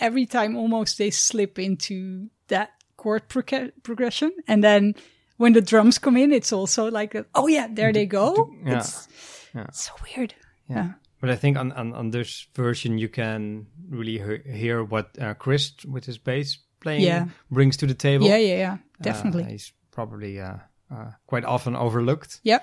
[0.00, 4.32] every time almost they slip into that chord proca- progression.
[4.48, 4.94] And then
[5.36, 8.50] when the drums come in, it's also like, a, oh yeah, there they go.
[8.64, 8.78] yeah.
[8.78, 9.06] It's,
[9.54, 10.34] it's so weird.
[10.66, 10.92] Yeah.
[11.20, 15.34] But I think on, on, on this version you can really he- hear what uh,
[15.34, 17.26] Chris with his bass playing Yeah.
[17.50, 18.26] brings to the table.
[18.26, 18.72] Yeah, yeah, yeah.
[18.72, 19.44] Uh, Definitely.
[19.44, 20.56] he's probably uh,
[20.90, 22.62] uh, quite often overlooked yep.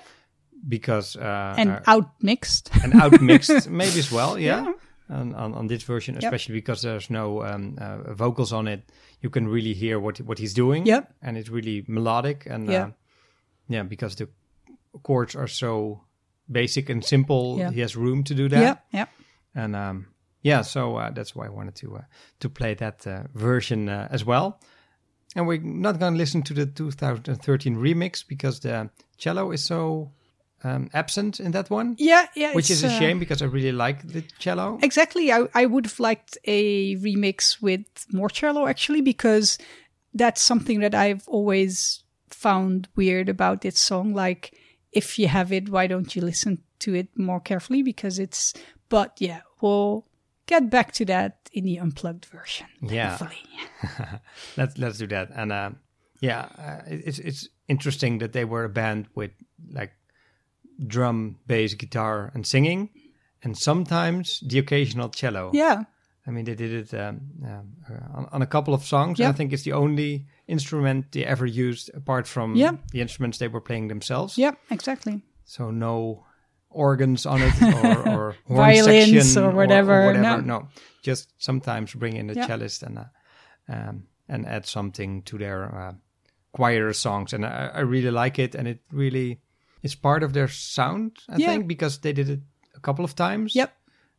[0.67, 2.69] because uh, And outmixed.
[2.83, 4.37] and outmixed maybe as well.
[4.39, 4.73] Yeah,
[5.09, 8.81] On, on on this version, especially because there's no um, uh, vocals on it,
[9.21, 10.85] you can really hear what what he's doing.
[10.87, 11.13] Yep.
[11.21, 12.85] and it's really melodic and Yeah.
[12.87, 12.91] uh,
[13.69, 14.27] yeah, because the
[15.03, 16.01] chords are so
[16.51, 17.71] basic and simple, Yeah.
[17.73, 18.59] he has room to do that.
[18.61, 18.75] Yeah.
[18.99, 19.09] Yep.
[19.55, 20.05] And um,
[20.41, 22.01] yeah, so uh, that's why I wanted to uh,
[22.39, 24.59] to play that uh, version uh, as well.
[25.35, 30.11] And we're not going to listen to the 2013 remix because the cello is so
[30.63, 32.53] um, absent in that one, Yeah, yeah.
[32.53, 34.79] which is a uh, shame because I really like the cello.
[34.81, 35.31] Exactly.
[35.31, 39.57] I, I would have liked a remix with more cello actually, because
[40.13, 44.13] that's something that I've always found weird about this song.
[44.13, 44.53] Like,
[44.91, 47.83] if you have it, why don't you listen to it more carefully?
[47.83, 48.53] Because it's,
[48.89, 50.05] but yeah, we'll
[50.47, 52.67] get back to that in the unplugged version.
[52.81, 53.17] Yeah.
[54.57, 55.29] Let's let's do that.
[55.35, 55.69] And uh,
[56.21, 59.31] yeah, uh, it's it's interesting that they were a band with
[59.71, 59.91] like
[60.87, 62.89] drum, bass, guitar, and singing,
[63.43, 65.51] and sometimes the occasional cello.
[65.53, 65.83] Yeah.
[66.27, 69.17] I mean, they did it um, um, uh, on, on a couple of songs.
[69.17, 69.29] Yeah.
[69.29, 72.73] I think it's the only instrument they ever used apart from Yeah.
[72.91, 74.37] the instruments they were playing themselves.
[74.37, 75.21] Yeah, exactly.
[75.45, 76.25] So no
[76.77, 80.41] organs on it or, or Violins section or whatever, whatever.
[80.41, 80.67] no.
[81.03, 82.47] just sometimes bring in a Yeah.
[82.47, 83.03] cellist and uh,
[83.69, 85.93] um, and add something to their uh,
[86.51, 87.33] quieter songs.
[87.33, 89.39] And I, I really like it, and it really
[89.83, 91.11] is part of their sound.
[91.29, 91.47] I Yeah.
[91.51, 92.39] think because they did it
[92.75, 93.53] a couple of times.
[93.55, 93.71] Yep.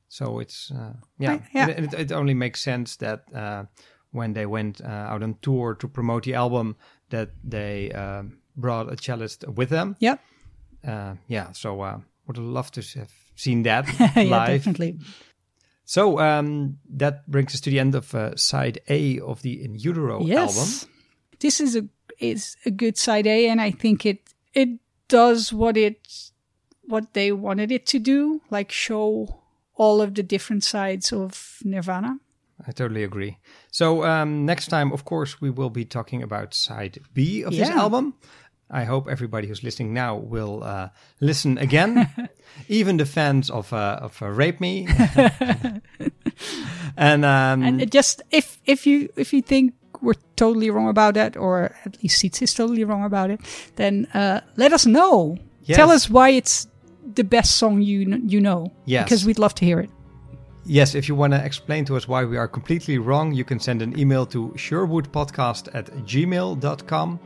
[0.09, 1.68] So it's uh, yeah, yeah.
[1.68, 3.64] It, it only makes sense that uh,
[4.12, 6.76] when they went uh, out on tour to promote the album,
[7.10, 9.94] that they um brought a cellist with them.
[10.01, 10.18] Yep.
[10.86, 11.98] Uh, yeah, so uh,
[12.29, 14.59] would love to have seen that yeah, live.
[14.65, 14.99] definitely.
[15.85, 19.75] So um, that brings us to the end of uh, side A of the In
[19.75, 20.57] Utero Yes.
[20.57, 20.91] album.
[21.41, 21.89] This is a
[22.19, 24.19] is a good side A, and I think it
[24.53, 24.69] it
[25.09, 26.31] does what it
[26.83, 29.41] what they wanted it to do, like show
[29.75, 32.19] all of the different sides of Nirvana.
[32.67, 33.39] I totally agree.
[33.71, 37.71] So um, next time, of course, we will be talking about side B of this
[37.71, 38.15] album.
[38.70, 40.89] I hope everybody who's listening now will uh,
[41.20, 42.28] listen again,
[42.69, 44.86] even the fans of uh, of uh, Rape Me.
[46.97, 51.15] and um, And it just if if you if you think we're totally wrong about
[51.15, 53.40] that, or at least Seats is totally wrong about it,
[53.77, 55.39] then uh, let us know.
[55.65, 55.77] Yes.
[55.77, 56.69] Tell us why it's
[57.15, 58.73] the best song you you know.
[58.85, 59.05] Yes.
[59.05, 59.90] because we'd love to hear it.
[60.70, 63.59] Yes, if you want to explain to us why we are completely wrong, you can
[63.59, 67.19] send an email to sherwoodpodcast at gmail.com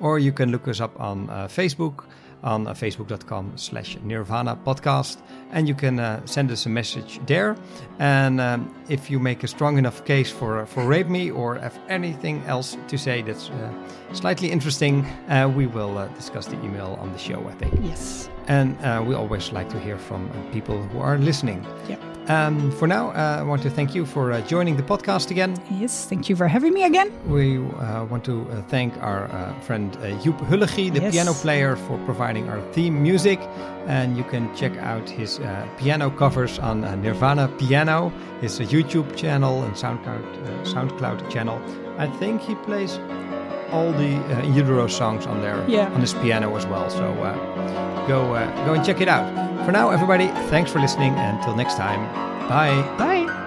[0.00, 2.04] or you can look us up on uh, Facebook
[2.42, 5.18] on uh, facebook.com slash nirvana podcast
[5.52, 7.54] and you can uh, send us a message there
[7.98, 11.78] and um, if you make a strong enough case for for rape me or have
[11.90, 13.70] anything else to say that's uh,
[14.14, 18.30] slightly interesting uh, we will uh, discuss the email on the show i think Yes.
[18.48, 21.60] and uh, we always like to hear from uh, people who are listening
[21.90, 21.98] Yeah.
[22.28, 25.56] Um, for now, uh, I want to thank you for uh, joining the podcast again.
[25.70, 26.06] Yes.
[26.06, 27.10] Thank you for having me again.
[27.26, 31.12] We uh, want to uh, thank our uh, friend uh, Joep Hullegie, the Yes.
[31.12, 33.40] piano player, for providing our theme music.
[33.86, 39.16] And you can check out his uh, piano covers on uh, Nirvana Piano, his YouTube
[39.16, 41.60] channel and SoundCloud, uh, SoundCloud channel.
[41.98, 42.98] I think he plays
[43.72, 45.86] all the uh, Utero songs on there Yeah.
[45.94, 46.88] on his piano as well.
[46.90, 49.26] So uh, go uh, go and check it out.
[49.64, 51.14] For now, everybody, thanks for listening.
[51.14, 52.00] and Until next time,
[52.48, 52.82] bye.
[52.98, 53.39] Bye.